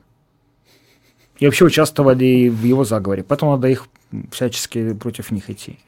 И 1.38 1.46
вообще 1.46 1.64
участвовали 1.64 2.48
в 2.48 2.64
его 2.64 2.84
заговоре. 2.84 3.22
Поэтому 3.22 3.52
надо 3.52 3.68
их 3.68 3.86
всячески 4.30 4.94
против 4.94 5.30
них 5.30 5.48
идти. 5.48 5.78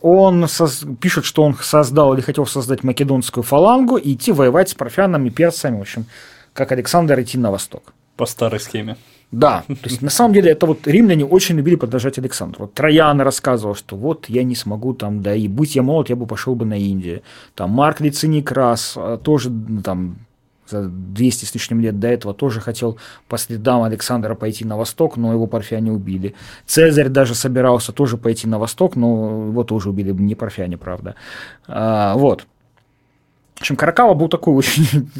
Он 0.00 0.48
соз... 0.48 0.84
пишет, 1.00 1.24
что 1.24 1.42
он 1.42 1.54
создал 1.54 2.14
или 2.14 2.20
хотел 2.20 2.46
создать 2.46 2.84
македонскую 2.84 3.44
фалангу 3.44 3.96
и 3.96 4.14
идти 4.14 4.32
воевать 4.32 4.70
с 4.70 4.74
парфянами, 4.74 5.28
персами, 5.28 5.78
в 5.78 5.82
общем, 5.82 6.06
как 6.52 6.72
Александр 6.72 7.20
идти 7.20 7.38
на 7.38 7.50
восток. 7.50 7.92
По 8.16 8.26
старой 8.26 8.60
схеме. 8.60 8.96
Да, 9.32 9.62
то 9.68 9.88
есть 9.88 10.02
на 10.02 10.10
самом 10.10 10.34
деле 10.34 10.50
это 10.50 10.66
вот 10.66 10.86
римляне 10.88 11.24
очень 11.24 11.56
любили 11.56 11.76
подражать 11.76 12.18
Александру. 12.18 12.64
Вот 12.64 12.74
Троян 12.74 13.20
рассказывал, 13.20 13.76
что 13.76 13.96
вот 13.96 14.28
я 14.28 14.42
не 14.42 14.56
смогу 14.56 14.92
там, 14.92 15.22
да 15.22 15.34
и 15.34 15.46
будь 15.46 15.76
я 15.76 15.82
молод, 15.82 16.08
я 16.08 16.16
бы 16.16 16.26
пошел 16.26 16.56
бы 16.56 16.64
на 16.64 16.78
Индию. 16.78 17.22
Там 17.54 17.70
Марк 17.70 18.00
Лициник 18.00 18.50
раз 18.50 18.94
а, 18.96 19.18
тоже 19.18 19.52
там 19.84 20.16
за 20.70 20.88
200 20.88 21.44
с 21.44 21.54
лишним 21.54 21.80
лет 21.80 21.98
до 21.98 22.08
этого 22.08 22.34
тоже 22.34 22.60
хотел 22.60 22.98
по 23.28 23.38
следам 23.38 23.82
Александра 23.82 24.34
пойти 24.34 24.64
на 24.64 24.76
восток, 24.76 25.16
но 25.16 25.32
его 25.32 25.46
парфяне 25.46 25.92
убили. 25.92 26.34
Цезарь 26.66 27.08
даже 27.08 27.34
собирался 27.34 27.92
тоже 27.92 28.16
пойти 28.16 28.46
на 28.46 28.58
восток, 28.58 28.96
но 28.96 29.46
его 29.48 29.64
тоже 29.64 29.90
убили, 29.90 30.12
не 30.12 30.34
парфяне, 30.34 30.76
правда. 30.76 31.14
А, 31.68 32.14
вот. 32.14 32.46
В 33.60 33.62
общем, 33.62 33.76
Каракава 33.76 34.14
был 34.14 34.28
такой 34.28 34.54
очень... 34.54 35.10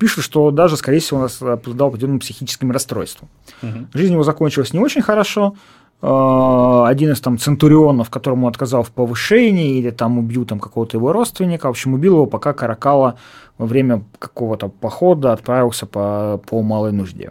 Пишут, 0.00 0.24
что 0.24 0.50
даже, 0.50 0.76
скорее 0.76 0.98
всего, 0.98 1.20
он 1.20 1.52
обладал 1.52 1.88
определенным 1.88 2.18
психическим 2.18 2.72
расстройством. 2.72 3.28
Угу. 3.62 3.86
Жизнь 3.94 4.12
его 4.12 4.24
закончилась 4.24 4.72
не 4.72 4.80
очень 4.80 5.02
хорошо. 5.02 5.54
А, 6.02 6.88
один 6.88 7.12
из 7.12 7.20
там 7.20 7.38
центурионов, 7.38 8.10
которому 8.10 8.48
отказал 8.48 8.82
в 8.82 8.90
повышении, 8.90 9.78
или 9.78 9.90
там 9.90 10.18
убил 10.18 10.46
там 10.46 10.58
какого-то 10.58 10.96
его 10.96 11.12
родственника, 11.12 11.66
в 11.66 11.70
общем, 11.70 11.94
убил 11.94 12.14
его, 12.14 12.26
пока 12.26 12.54
Каракала 12.54 13.20
во 13.56 13.66
время 13.66 14.02
какого-то 14.18 14.66
похода 14.66 15.32
отправился 15.32 15.86
по, 15.86 16.42
по 16.44 16.62
малой 16.62 16.90
нужде. 16.90 17.30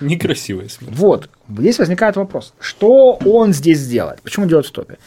Некрасивая 0.00 0.68
смерть. 0.68 0.94
Вот. 0.94 1.30
Здесь 1.48 1.78
возникает 1.78 2.16
вопрос, 2.16 2.52
что 2.60 3.18
он 3.24 3.54
здесь 3.54 3.88
делает? 3.88 4.20
Почему 4.20 4.44
делает 4.44 4.66
в 4.66 4.72
топе? 4.72 4.98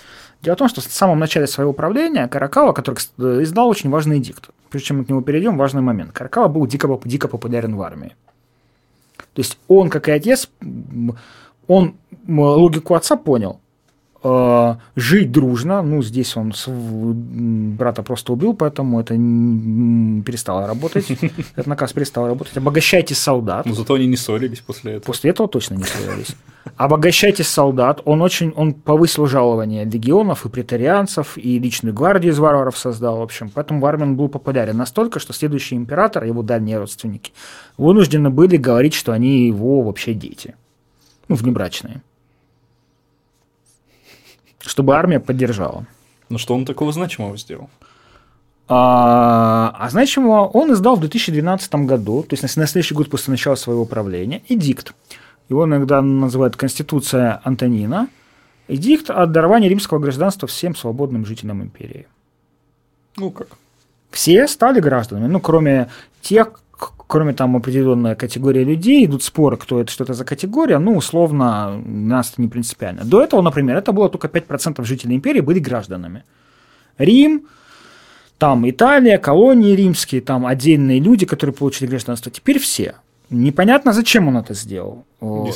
Дело 0.42 0.56
в 0.56 0.58
том, 0.60 0.70
что 0.70 0.82
в 0.82 0.86
самом 0.86 1.20
начале 1.20 1.46
своего 1.46 1.72
правления 1.72 2.28
Каракава, 2.28 2.74
который 2.74 2.98
издал 3.44 3.70
очень 3.70 3.90
важный 3.90 4.20
дикт. 4.20 4.50
Прежде 4.70 4.88
чем 4.88 4.98
мы 4.98 5.06
к 5.06 5.10
нему 5.10 5.22
перейдем, 5.22 5.58
важный 5.58 5.82
момент. 5.82 6.14
Каракава 6.14 6.48
был 6.48 6.66
дико, 6.66 7.00
дико 7.06 7.28
популярен 7.28 7.76
в 7.76 7.82
армии. 7.82 8.16
То 9.34 9.42
есть 9.42 9.60
он, 9.68 9.90
как 9.90 10.08
и 10.08 10.12
отец, 10.12 10.50
он 11.68 11.96
логику 12.28 12.96
отца 12.96 13.16
понял. 13.18 13.60
Э, 14.24 14.76
жить 14.96 15.32
дружно, 15.32 15.82
ну, 15.82 16.04
здесь 16.04 16.38
он 16.38 16.54
брата 17.76 18.04
просто 18.04 18.34
убил, 18.34 18.54
поэтому 18.54 19.00
это 19.00 19.16
перестало 19.16 20.68
работать, 20.68 21.10
этот 21.56 21.66
наказ 21.66 21.92
перестал 21.94 22.28
работать. 22.28 22.56
Обогащайте 22.56 23.16
солдат. 23.16 23.66
Но 23.66 23.74
зато 23.74 23.96
они 23.96 24.06
не 24.06 24.18
ссорились 24.18 24.60
после 24.60 24.94
этого. 24.94 25.06
После 25.08 25.32
этого 25.32 25.50
точно 25.50 25.76
не 25.76 25.84
ссорились. 25.84 26.36
Обогащайте 26.78 27.44
солдат. 27.44 28.02
Он 28.06 28.22
очень, 28.22 28.54
он 28.56 28.74
повысил 28.74 29.26
жалование 29.26 29.86
легионов 29.86 30.46
и 30.46 30.50
претарианцев, 30.50 31.36
и 31.38 31.58
личную 31.58 31.96
гвардию 31.96 32.34
из 32.34 32.38
варваров 32.38 32.78
создал, 32.78 33.18
в 33.18 33.22
общем. 33.24 33.50
Поэтому 33.50 33.80
в 33.80 33.86
армии 33.88 34.04
он 34.04 34.18
был 34.18 34.30
популярен 34.30 34.78
настолько, 34.78 35.20
что 35.20 35.34
следующий 35.34 35.76
император, 35.76 36.26
его 36.26 36.44
дальние 36.44 36.78
родственники, 36.78 37.34
вынуждены 37.78 38.30
были 38.30 38.58
говорить, 38.58 38.94
что 38.94 39.14
они 39.14 39.48
его 39.48 39.82
вообще 39.82 40.14
дети. 40.14 40.54
Ну, 41.28 41.36
внебрачные 41.36 42.04
чтобы 44.62 44.96
армия 44.96 45.20
поддержала. 45.20 45.86
Ну 46.30 46.38
что 46.38 46.56
он 46.56 46.66
такого 46.66 46.92
значимого 46.92 47.38
сделал? 47.38 47.70
А, 48.68 49.76
а 49.78 49.90
значимого 49.90 50.48
он 50.48 50.72
издал 50.72 50.96
в 50.96 51.02
2012 51.02 51.76
году, 51.76 52.24
то 52.24 52.34
есть 52.36 52.56
на 52.56 52.68
следующий 52.68 52.96
год 52.96 53.10
после 53.10 53.32
начала 53.32 53.56
своего 53.56 53.86
правления, 53.86 54.44
эдикт. 54.48 54.94
Его 55.50 55.66
иногда 55.66 56.02
называют 56.02 56.56
Конституция 56.56 57.42
Антонина. 57.44 58.08
Эдикт 58.70 59.10
о 59.10 59.26
даровании 59.26 59.68
римского 59.68 60.00
гражданства 60.00 60.48
всем 60.48 60.76
свободным 60.76 61.26
жителям 61.26 61.62
империи. 61.62 62.08
Ну 63.18 63.32
как? 63.32 63.50
Все 64.12 64.48
стали 64.48 64.80
гражданами, 64.80 65.28
ну 65.28 65.42
кроме 65.42 65.90
тех, 66.22 66.62
кроме 67.12 67.34
там 67.34 67.58
определенной 67.58 68.16
категории 68.16 68.64
людей, 68.64 69.06
идут 69.06 69.22
споры, 69.22 69.58
кто 69.58 69.82
это, 69.82 69.92
что 69.92 70.06
это 70.06 70.14
за 70.14 70.24
категория, 70.24 70.80
ну, 70.80 70.96
условно, 70.96 71.78
нас 71.86 72.32
это 72.32 72.42
не 72.42 72.48
принципиально. 72.48 73.04
До 73.04 73.22
этого, 73.22 73.42
например, 73.42 73.76
это 73.76 73.92
было 73.92 74.08
только 74.08 74.30
5% 74.30 74.82
жителей 74.86 75.18
империи 75.18 75.42
были 75.42 75.60
гражданами. 75.60 76.24
Рим, 76.98 77.48
там 78.38 78.70
Италия, 78.70 79.18
колонии 79.18 79.76
римские, 79.76 80.22
там 80.22 80.46
отдельные 80.46 81.02
люди, 81.02 81.26
которые 81.26 81.54
получили 81.54 81.90
гражданство, 81.90 82.32
теперь 82.32 82.60
все. 82.60 82.96
Непонятно, 83.30 83.92
зачем 83.92 84.30
он 84.30 84.38
это 84.38 84.54
сделал. 84.54 85.04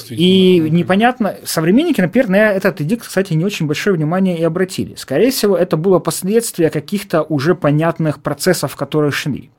И 0.10 0.60
непонятно, 0.70 1.38
современники, 1.46 2.02
например, 2.02 2.28
на 2.28 2.52
этот 2.52 2.82
эдикт, 2.82 3.08
кстати, 3.08 3.34
не 3.34 3.46
очень 3.46 3.66
большое 3.66 3.96
внимание 3.96 4.38
и 4.38 4.44
обратили. 4.44 4.96
Скорее 4.96 5.32
всего, 5.32 5.56
это 5.56 5.78
было 5.78 6.00
последствие 6.00 6.70
каких-то 6.70 7.22
уже 7.22 7.56
понятных 7.56 8.22
процессов, 8.22 8.76
которые 8.76 9.12
шли 9.12 9.52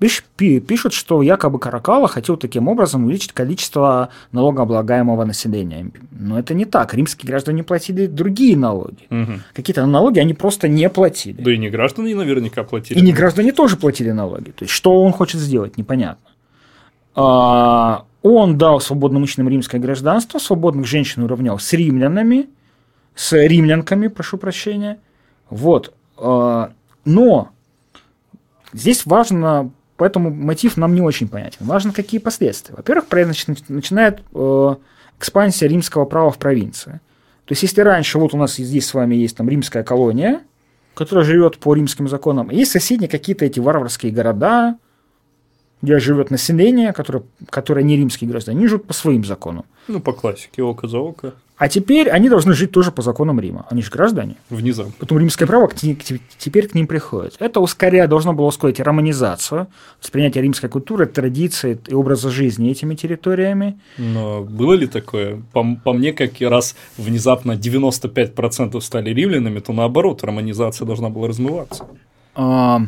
пишут, 0.00 0.92
что 0.94 1.22
якобы 1.22 1.58
Каракала 1.58 2.08
хотел 2.08 2.36
таким 2.36 2.68
образом 2.68 3.04
увеличить 3.04 3.32
количество 3.32 4.08
налогооблагаемого 4.32 5.24
населения. 5.24 5.90
Но 6.10 6.38
это 6.38 6.54
не 6.54 6.64
так. 6.64 6.94
Римские 6.94 7.28
граждане 7.28 7.62
платили 7.62 8.06
другие 8.06 8.56
налоги. 8.56 9.06
Угу. 9.10 9.32
Какие-то 9.52 9.84
налоги 9.86 10.18
они 10.18 10.34
просто 10.34 10.68
не 10.68 10.88
платили. 10.88 11.40
Да 11.40 11.52
и 11.52 11.58
не 11.58 11.68
граждане 11.68 12.14
наверняка 12.14 12.64
платили. 12.64 12.98
И 12.98 13.02
не 13.02 13.12
граждане 13.12 13.52
тоже 13.52 13.76
платили 13.76 14.10
налоги. 14.10 14.50
То 14.50 14.64
есть, 14.64 14.72
что 14.72 15.02
он 15.02 15.12
хочет 15.12 15.40
сделать, 15.40 15.76
непонятно. 15.76 16.30
А, 17.14 18.04
он 18.22 18.56
дал 18.56 18.80
свободным 18.80 19.22
мужчинам 19.22 19.48
римское 19.48 19.80
гражданство, 19.80 20.38
свободных 20.38 20.86
женщин 20.86 21.22
уравнял 21.22 21.58
с 21.58 21.72
римлянами, 21.72 22.48
с 23.14 23.32
римлянками, 23.32 24.08
прошу 24.08 24.38
прощения. 24.38 24.98
Вот. 25.50 25.92
А, 26.16 26.72
но 27.04 27.50
здесь 28.72 29.04
важно 29.04 29.70
Поэтому 30.00 30.30
мотив 30.30 30.78
нам 30.78 30.94
не 30.94 31.02
очень 31.02 31.28
понятен. 31.28 31.58
Важно, 31.60 31.92
какие 31.92 32.20
последствия. 32.20 32.74
Во-первых, 32.74 33.04
начинает 33.68 34.22
э, 34.34 34.74
экспансия 35.18 35.68
римского 35.68 36.06
права 36.06 36.30
в 36.30 36.38
провинции. 36.38 37.02
То 37.44 37.52
есть, 37.52 37.64
если 37.64 37.82
раньше 37.82 38.18
вот 38.18 38.32
у 38.32 38.38
нас 38.38 38.56
здесь 38.56 38.86
с 38.86 38.94
вами 38.94 39.16
есть 39.16 39.36
там 39.36 39.46
римская 39.50 39.82
колония, 39.82 40.40
которая 40.94 41.26
живет 41.26 41.58
по 41.58 41.74
римским 41.74 42.08
законам, 42.08 42.48
есть 42.48 42.70
соседние 42.72 43.10
какие-то 43.10 43.44
эти 43.44 43.60
варварские 43.60 44.10
города, 44.10 44.78
где 45.82 45.98
живет 45.98 46.30
население, 46.30 46.92
которое, 46.92 47.22
которое 47.48 47.82
не 47.82 47.96
римские 47.96 48.28
граждане, 48.28 48.58
они 48.58 48.68
живут 48.68 48.86
по 48.86 48.92
своим 48.92 49.24
законам. 49.24 49.64
Ну, 49.88 50.00
по 50.00 50.12
классике, 50.12 50.62
око 50.62 50.88
за 50.88 50.98
око. 50.98 51.34
А 51.60 51.68
теперь 51.68 52.08
они 52.08 52.30
должны 52.30 52.54
жить 52.54 52.70
тоже 52.70 52.90
по 52.90 53.02
законам 53.02 53.38
Рима. 53.38 53.66
Они 53.68 53.82
же 53.82 53.90
граждане. 53.90 54.36
Внезапно. 54.48 54.94
Потом 54.98 55.18
римское 55.18 55.46
право 55.46 55.66
к, 55.66 55.74
к, 55.74 55.76
теперь 56.38 56.68
к 56.68 56.74
ним 56.74 56.86
приходит. 56.86 57.36
Это 57.38 57.60
ускоряет, 57.60 58.08
должно 58.08 58.32
было 58.32 58.46
ускорить 58.46 58.80
романизацию, 58.80 59.66
воспринятие 60.00 60.42
римской 60.42 60.70
культуры, 60.70 61.04
традиции 61.04 61.78
и 61.86 61.92
образа 61.92 62.30
жизни 62.30 62.70
этими 62.70 62.94
территориями. 62.94 63.78
Но 63.98 64.42
было 64.42 64.72
ли 64.72 64.86
такое? 64.86 65.42
По, 65.52 65.76
по 65.84 65.92
мне, 65.92 66.14
как 66.14 66.40
раз 66.40 66.74
внезапно 66.96 67.52
95% 67.52 68.80
стали 68.80 69.10
римлянами, 69.10 69.60
то 69.60 69.74
наоборот, 69.74 70.24
романизация 70.24 70.86
должна 70.86 71.10
была 71.10 71.28
размываться. 71.28 71.86
А, 72.34 72.80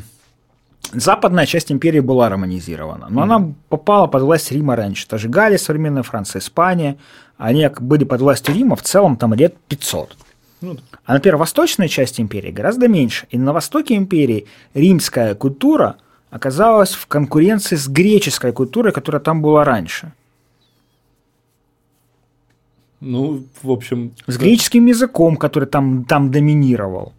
западная 0.93 1.47
часть 1.47 1.71
империи 1.71 2.01
была 2.01 2.29
романизирована, 2.29 3.07
но 3.09 3.21
mm-hmm. 3.21 3.25
она 3.25 3.53
попала 3.69 4.07
под 4.07 4.23
власть 4.23 4.51
Рима 4.53 4.77
раньше. 4.77 5.07
Та 5.07 5.19
же 5.19 5.29
Галия, 5.29 5.59
современная 5.59 6.03
Франция, 6.03 6.41
Испания– 6.41 6.97
они 7.43 7.69
были 7.81 8.05
под 8.05 8.21
властью 8.21 8.55
Рима 8.55 8.77
в 8.77 8.83
целом 8.83 9.17
там 9.17 9.35
лет 9.35 9.57
500. 9.69 10.17
Ну, 10.61 10.77
А, 11.05 11.15
например, 11.15 11.37
восточная 11.39 11.89
часть 11.89 12.21
империи 12.21 12.53
гораздо 12.53 12.87
меньше. 12.87 13.27
И 13.31 13.39
на 13.39 13.53
востоке 13.53 13.97
империи 13.97 14.47
римская 14.75 15.35
культура 15.35 15.97
оказалась 16.31 16.93
в 16.93 17.09
конкуренции 17.09 17.75
с 17.75 17.89
греческой 17.89 18.53
культурой, 18.53 18.93
которая 18.93 19.21
там 19.21 19.43
была 19.43 19.65
раньше. 19.65 20.13
Ну, 23.01 23.45
в 23.61 23.73
общем... 23.73 24.13
С 24.29 24.39
греческим 24.39 24.87
языком, 24.87 25.37
который 25.37 25.69
там, 25.69 26.05
там 26.05 26.31
доминировал. 26.31 27.13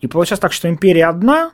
И 0.00 0.08
получается 0.08 0.42
так, 0.42 0.52
что 0.52 0.68
империя 0.68 1.06
одна, 1.06 1.52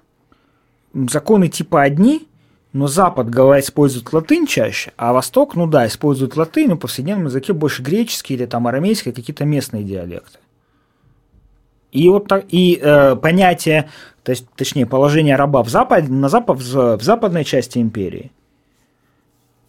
законы 1.10 1.48
типа 1.48 1.82
одни, 1.82 2.26
но 2.72 2.86
Запад 2.88 3.30
говорит, 3.30 3.64
использует 3.64 4.12
латынь 4.12 4.46
чаще, 4.46 4.92
а 4.96 5.12
Восток, 5.12 5.54
ну 5.54 5.66
да, 5.66 5.86
использует 5.86 6.36
латынь, 6.36 6.68
но 6.68 6.74
в 6.74 6.78
повседневном 6.78 7.26
языке 7.26 7.52
больше 7.52 7.82
греческий 7.82 8.34
или 8.34 8.46
там 8.46 8.66
арамейский, 8.66 9.12
какие-то 9.12 9.44
местные 9.44 9.82
диалекты. 9.82 10.38
И 11.92 12.08
вот 12.08 12.28
так, 12.28 12.44
и 12.48 12.78
э, 12.80 13.16
понятие, 13.16 13.88
то 14.22 14.30
есть, 14.30 14.46
точнее, 14.56 14.86
положение 14.86 15.36
раба 15.36 15.62
в 15.62 15.68
запад, 15.68 16.08
на 16.08 16.28
запад, 16.28 16.58
в 16.58 17.02
западной 17.02 17.44
части 17.44 17.78
империи 17.78 18.32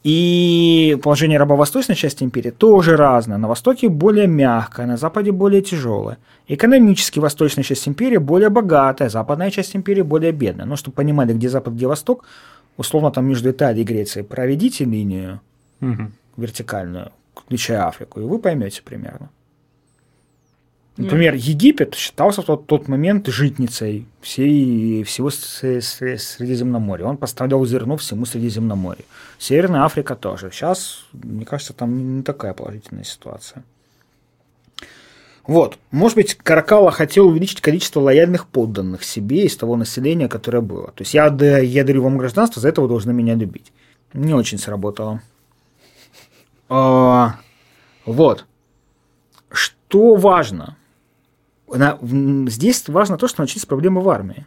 и 0.03 0.97
положение 1.03 1.39
раба 1.39 1.55
в 1.55 1.59
восточной 1.59 1.95
части 1.95 2.23
империи 2.23 2.51
тоже 2.51 2.95
разное. 2.95 3.37
На 3.37 3.47
востоке 3.47 3.89
более 3.89 4.27
мягкое, 4.27 4.85
на 4.85 4.97
западе 4.97 5.31
более 5.31 5.61
тяжелое. 5.61 6.17
Экономически 6.47 7.19
восточная 7.19 7.63
часть 7.63 7.87
империи 7.87 8.17
более 8.17 8.49
богатая, 8.49 9.09
западная 9.09 9.51
часть 9.51 9.75
империи 9.75 10.03
более 10.03 10.31
бедная. 10.31 10.65
Но 10.65 10.75
чтобы 10.75 10.95
понимали, 10.95 11.33
где 11.33 11.49
запад, 11.49 11.73
где 11.73 11.87
восток, 11.87 12.25
условно 12.77 13.11
там 13.11 13.25
между 13.27 13.51
Италией 13.51 13.83
и 13.83 13.85
Грецией 13.85 14.25
проведите 14.25 14.85
линию 14.85 15.41
угу. 15.81 16.11
вертикальную, 16.37 17.11
включая 17.35 17.87
Африку, 17.87 18.21
и 18.21 18.23
вы 18.23 18.39
поймете 18.39 18.81
примерно. 18.83 19.29
Например, 20.97 21.35
Египет 21.35 21.93
считался 21.93 22.41
в 22.41 22.45
тот, 22.45 22.65
тот 22.65 22.87
момент 22.87 23.27
житницей 23.27 24.07
всей, 24.19 25.03
всего 25.03 25.29
Средиземноморья. 25.29 27.05
Он 27.05 27.17
поставлял 27.17 27.63
зерно 27.65 27.97
всему 27.97 28.25
Средиземноморью. 28.25 29.05
Северная 29.37 29.83
Африка 29.83 30.15
тоже. 30.15 30.49
Сейчас, 30.51 31.05
мне 31.13 31.45
кажется, 31.45 31.73
там 31.73 32.17
не 32.17 32.23
такая 32.23 32.53
положительная 32.53 33.03
ситуация. 33.03 33.63
Вот. 35.45 35.77
Может 35.91 36.15
быть, 36.15 36.33
Каракала 36.35 36.91
хотел 36.91 37.27
увеличить 37.27 37.61
количество 37.61 38.01
лояльных 38.01 38.47
подданных 38.47 39.03
себе 39.03 39.45
из 39.45 39.55
того 39.55 39.77
населения, 39.77 40.27
которое 40.27 40.61
было. 40.61 40.87
То 40.87 41.03
есть 41.03 41.13
я, 41.13 41.27
я 41.27 41.83
дарю 41.83 42.03
вам 42.03 42.17
гражданство, 42.17 42.59
за 42.61 42.69
это 42.69 42.81
вы 42.81 42.87
должны 42.87 43.13
меня 43.13 43.35
любить. 43.35 43.71
Не 44.13 44.33
очень 44.33 44.57
сработало. 44.57 45.21
А, 46.69 47.39
вот. 48.05 48.45
Что 49.51 50.15
важно? 50.15 50.75
Здесь 51.69 52.87
важно 52.87 53.17
то, 53.17 53.27
что 53.27 53.41
начались 53.41 53.65
проблемы 53.65 54.01
в 54.01 54.09
армии. 54.09 54.45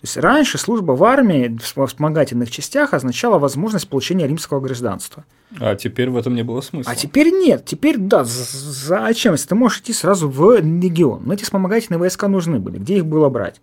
То 0.00 0.06
есть 0.06 0.16
раньше 0.18 0.58
служба 0.58 0.92
в 0.92 1.02
армии 1.02 1.58
в 1.58 1.86
вспомогательных 1.86 2.50
частях 2.50 2.92
означала 2.92 3.38
возможность 3.38 3.88
получения 3.88 4.26
римского 4.26 4.60
гражданства. 4.60 5.24
А 5.58 5.76
теперь 5.76 6.10
в 6.10 6.16
этом 6.16 6.34
не 6.34 6.42
было 6.42 6.60
смысла. 6.60 6.92
А 6.92 6.94
теперь 6.94 7.30
нет. 7.30 7.64
Теперь, 7.64 7.96
да, 7.96 8.22
зачем? 8.24 9.32
Если 9.32 9.48
ты 9.48 9.54
можешь 9.54 9.80
идти 9.80 9.94
сразу 9.94 10.28
в 10.28 10.58
легион. 10.60 11.22
Но 11.24 11.32
эти 11.32 11.44
вспомогательные 11.44 11.98
войска 11.98 12.28
нужны 12.28 12.58
были. 12.58 12.78
Где 12.78 12.98
их 12.98 13.06
было 13.06 13.30
брать? 13.30 13.62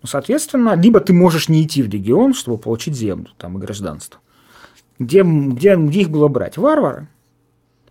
Ну, 0.00 0.08
соответственно, 0.08 0.74
либо 0.74 1.00
ты 1.00 1.12
можешь 1.12 1.48
не 1.48 1.62
идти 1.62 1.82
в 1.82 1.88
легион, 1.88 2.34
чтобы 2.34 2.58
получить 2.58 2.94
землю 2.94 3.28
там, 3.36 3.58
и 3.58 3.60
гражданство. 3.60 4.20
Где, 4.98 5.22
где, 5.22 5.76
где 5.76 6.00
их 6.00 6.10
было 6.10 6.28
брать? 6.28 6.56
Варвары. 6.56 7.08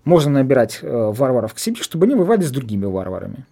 Можно 0.04 0.32
набирать 0.32 0.80
э, 0.82 1.12
варваров 1.12 1.54
к 1.54 1.60
себе, 1.60 1.82
чтобы 1.82 2.06
они 2.06 2.16
воевали 2.16 2.42
с 2.42 2.52
другими 2.52 2.86
варварами. 2.86 3.46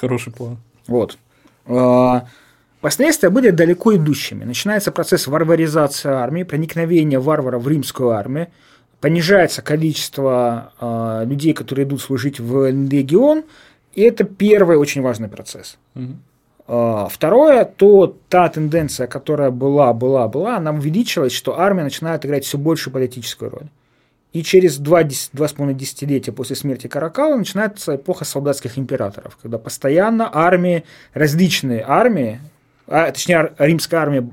Хороший 0.00 0.32
план. 0.32 0.56
Вот. 0.86 1.18
А, 1.66 2.24
Последствия 2.80 3.28
были 3.28 3.50
далеко 3.50 3.94
идущими. 3.94 4.44
Начинается 4.44 4.90
процесс 4.90 5.26
варваризации 5.26 6.08
армии, 6.08 6.44
проникновения 6.44 7.20
варваров 7.20 7.62
в 7.62 7.68
римскую 7.68 8.10
армию, 8.10 8.48
понижается 9.00 9.60
количество 9.60 10.72
э, 10.80 11.24
людей, 11.26 11.52
которые 11.52 11.86
идут 11.86 12.00
служить 12.00 12.40
в 12.40 12.70
легион, 12.70 13.44
и 13.94 14.02
это 14.02 14.24
первый 14.24 14.78
очень 14.78 15.02
важный 15.02 15.28
процесс. 15.28 15.76
Угу. 15.94 16.12
Э, 16.68 17.06
второе, 17.10 17.64
то 17.66 18.16
та 18.30 18.48
тенденция, 18.48 19.06
которая 19.06 19.50
была, 19.50 19.92
была, 19.92 20.26
была, 20.28 20.56
она 20.56 20.70
увеличилась, 20.70 21.32
что 21.32 21.60
армия 21.60 21.82
начинает 21.82 22.24
играть 22.24 22.46
все 22.46 22.56
большую 22.56 22.94
политическую 22.94 23.50
роль. 23.50 23.66
И 24.32 24.44
через 24.44 24.78
два, 24.78 25.02
два 25.32 25.48
с 25.48 25.52
половиной 25.52 25.78
десятилетия 25.78 26.30
после 26.30 26.54
смерти 26.54 26.86
Каракала 26.86 27.36
начинается 27.36 27.96
эпоха 27.96 28.24
солдатских 28.24 28.78
императоров, 28.78 29.36
когда 29.42 29.58
постоянно 29.58 30.30
армии, 30.32 30.84
различные 31.14 31.84
армии, 31.86 32.40
а, 32.86 33.10
точнее 33.10 33.52
римская 33.58 34.00
армия, 34.00 34.30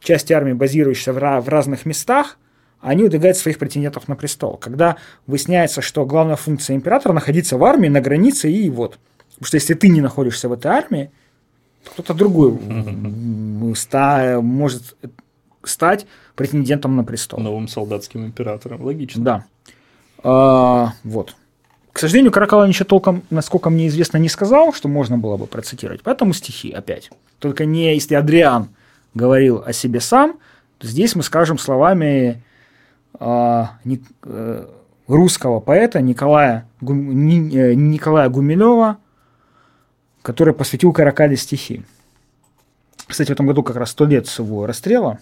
части 0.00 0.32
армии, 0.32 0.52
базирующиеся 0.52 1.12
в, 1.12 1.40
в 1.40 1.48
разных 1.48 1.86
местах, 1.86 2.38
они 2.80 3.04
удвигают 3.04 3.36
своих 3.36 3.58
претендентов 3.58 4.08
на 4.08 4.16
престол. 4.16 4.56
Когда 4.56 4.96
выясняется, 5.26 5.82
что 5.82 6.04
главная 6.04 6.36
функция 6.36 6.76
императора 6.76 7.12
находиться 7.12 7.56
в 7.56 7.64
армии, 7.64 7.88
на 7.88 8.00
границе 8.00 8.50
и 8.50 8.70
вот. 8.70 8.98
Потому 9.30 9.46
что 9.46 9.56
если 9.56 9.74
ты 9.74 9.88
не 9.88 10.00
находишься 10.00 10.48
в 10.48 10.52
этой 10.52 10.70
армии, 10.70 11.10
то 11.84 11.90
кто-то 11.90 12.14
другой 12.14 12.58
ста, 13.76 14.40
может 14.40 14.96
стать 15.64 16.06
претендентом 16.34 16.96
на 16.96 17.04
престол. 17.04 17.40
Новым 17.40 17.68
солдатским 17.68 18.24
императором. 18.24 18.82
Логично. 18.82 19.24
Да. 19.24 19.44
А, 20.22 20.92
вот. 21.04 21.34
К 21.92 21.98
сожалению, 21.98 22.32
Каракала 22.32 22.66
ничего 22.66 22.86
толком, 22.86 23.22
насколько 23.30 23.68
мне 23.68 23.88
известно, 23.88 24.16
не 24.16 24.28
сказал, 24.28 24.72
что 24.72 24.88
можно 24.88 25.18
было 25.18 25.36
бы 25.36 25.46
процитировать. 25.46 26.02
Поэтому 26.02 26.32
стихи 26.32 26.70
опять. 26.70 27.10
Только 27.38 27.64
не 27.64 27.94
если 27.94 28.14
Адриан 28.14 28.68
говорил 29.14 29.62
о 29.64 29.72
себе 29.72 30.00
сам, 30.00 30.38
то 30.78 30.86
здесь 30.86 31.14
мы 31.14 31.22
скажем 31.22 31.58
словами 31.58 32.42
э, 33.20 33.64
не, 33.84 34.02
э, 34.22 34.66
русского 35.06 35.60
поэта 35.60 36.00
Николая, 36.00 36.66
Гу, 36.80 36.94
не, 36.94 37.54
э, 37.54 37.74
Николая 37.74 38.28
Гумилева, 38.28 38.96
который 40.22 40.54
посвятил 40.54 40.92
Каракале 40.92 41.36
стихи. 41.36 41.84
Кстати, 43.06 43.28
в 43.28 43.32
этом 43.32 43.46
году 43.46 43.62
как 43.62 43.76
раз 43.76 43.90
сто 43.90 44.06
лет 44.06 44.26
с 44.26 44.38
его 44.38 44.66
расстрела. 44.66 45.18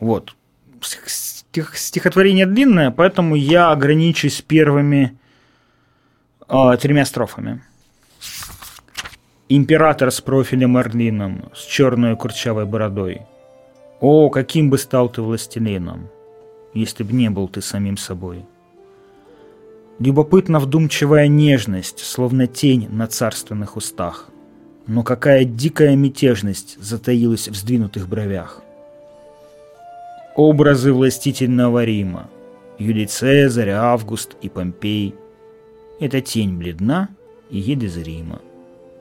Вот. 0.00 0.34
Стих, 0.80 1.76
стихотворение 1.76 2.46
длинное, 2.46 2.90
поэтому 2.90 3.34
я 3.34 3.70
ограничусь 3.70 4.42
первыми 4.42 5.18
э, 6.48 6.76
тремя 6.80 7.04
строфами. 7.04 7.62
Император 9.48 10.10
с 10.10 10.20
профилем 10.20 10.76
орлином, 10.76 11.50
с 11.54 11.64
черной 11.64 12.16
курчавой 12.16 12.66
бородой. 12.66 13.22
О, 14.00 14.28
каким 14.28 14.70
бы 14.70 14.76
стал 14.76 15.08
ты 15.08 15.22
властелином, 15.22 16.08
если 16.74 17.02
б 17.04 17.12
не 17.12 17.30
был 17.30 17.48
ты 17.48 17.62
самим 17.62 17.96
собой. 17.96 18.44
Любопытна 19.98 20.58
вдумчивая 20.60 21.26
нежность, 21.26 22.00
словно 22.00 22.46
тень 22.46 22.88
на 22.90 23.06
царственных 23.06 23.76
устах. 23.76 24.28
Но 24.86 25.02
какая 25.02 25.44
дикая 25.44 25.96
мятежность 25.96 26.76
затаилась 26.78 27.48
в 27.48 27.54
сдвинутых 27.54 28.06
бровях. 28.06 28.60
Образы 30.36 30.92
властительного 30.92 31.84
Рима, 31.84 32.28
Юлий 32.78 33.06
Цезарь, 33.06 33.70
Август 33.70 34.36
и 34.42 34.48
Помпей– 34.48 35.14
эта 35.98 36.20
тень 36.20 36.58
бледна 36.58 37.08
и 37.50 37.58
едет 37.58 37.90
зрима 37.90 38.40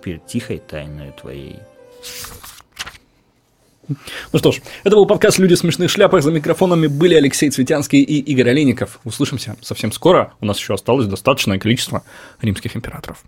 перед 0.02 0.26
тихой 0.26 0.60
тайной 0.60 1.12
твоей. 1.12 1.58
Ну 3.88 4.40
что 4.40 4.52
ж, 4.52 4.62
это 4.84 4.96
был 4.96 5.06
подкаст 5.06 5.38
«Люди 5.38 5.56
в 5.56 5.60
смешных 5.60 5.92
шляпах». 5.92 6.24
За 6.24 6.32
микрофонами 6.32 6.88
были 6.88 7.14
Алексей 7.16 7.50
Цветянский 7.50 8.02
и 8.02 8.20
Игорь 8.20 8.50
Олейников. 8.50 9.00
Услышимся 9.04 9.58
совсем 9.62 9.92
скоро. 9.92 10.34
У 10.40 10.46
нас 10.46 10.58
еще 10.58 10.74
осталось 10.74 11.06
достаточное 11.06 11.60
количество 11.60 12.04
римских 12.42 12.76
императоров. 12.76 13.24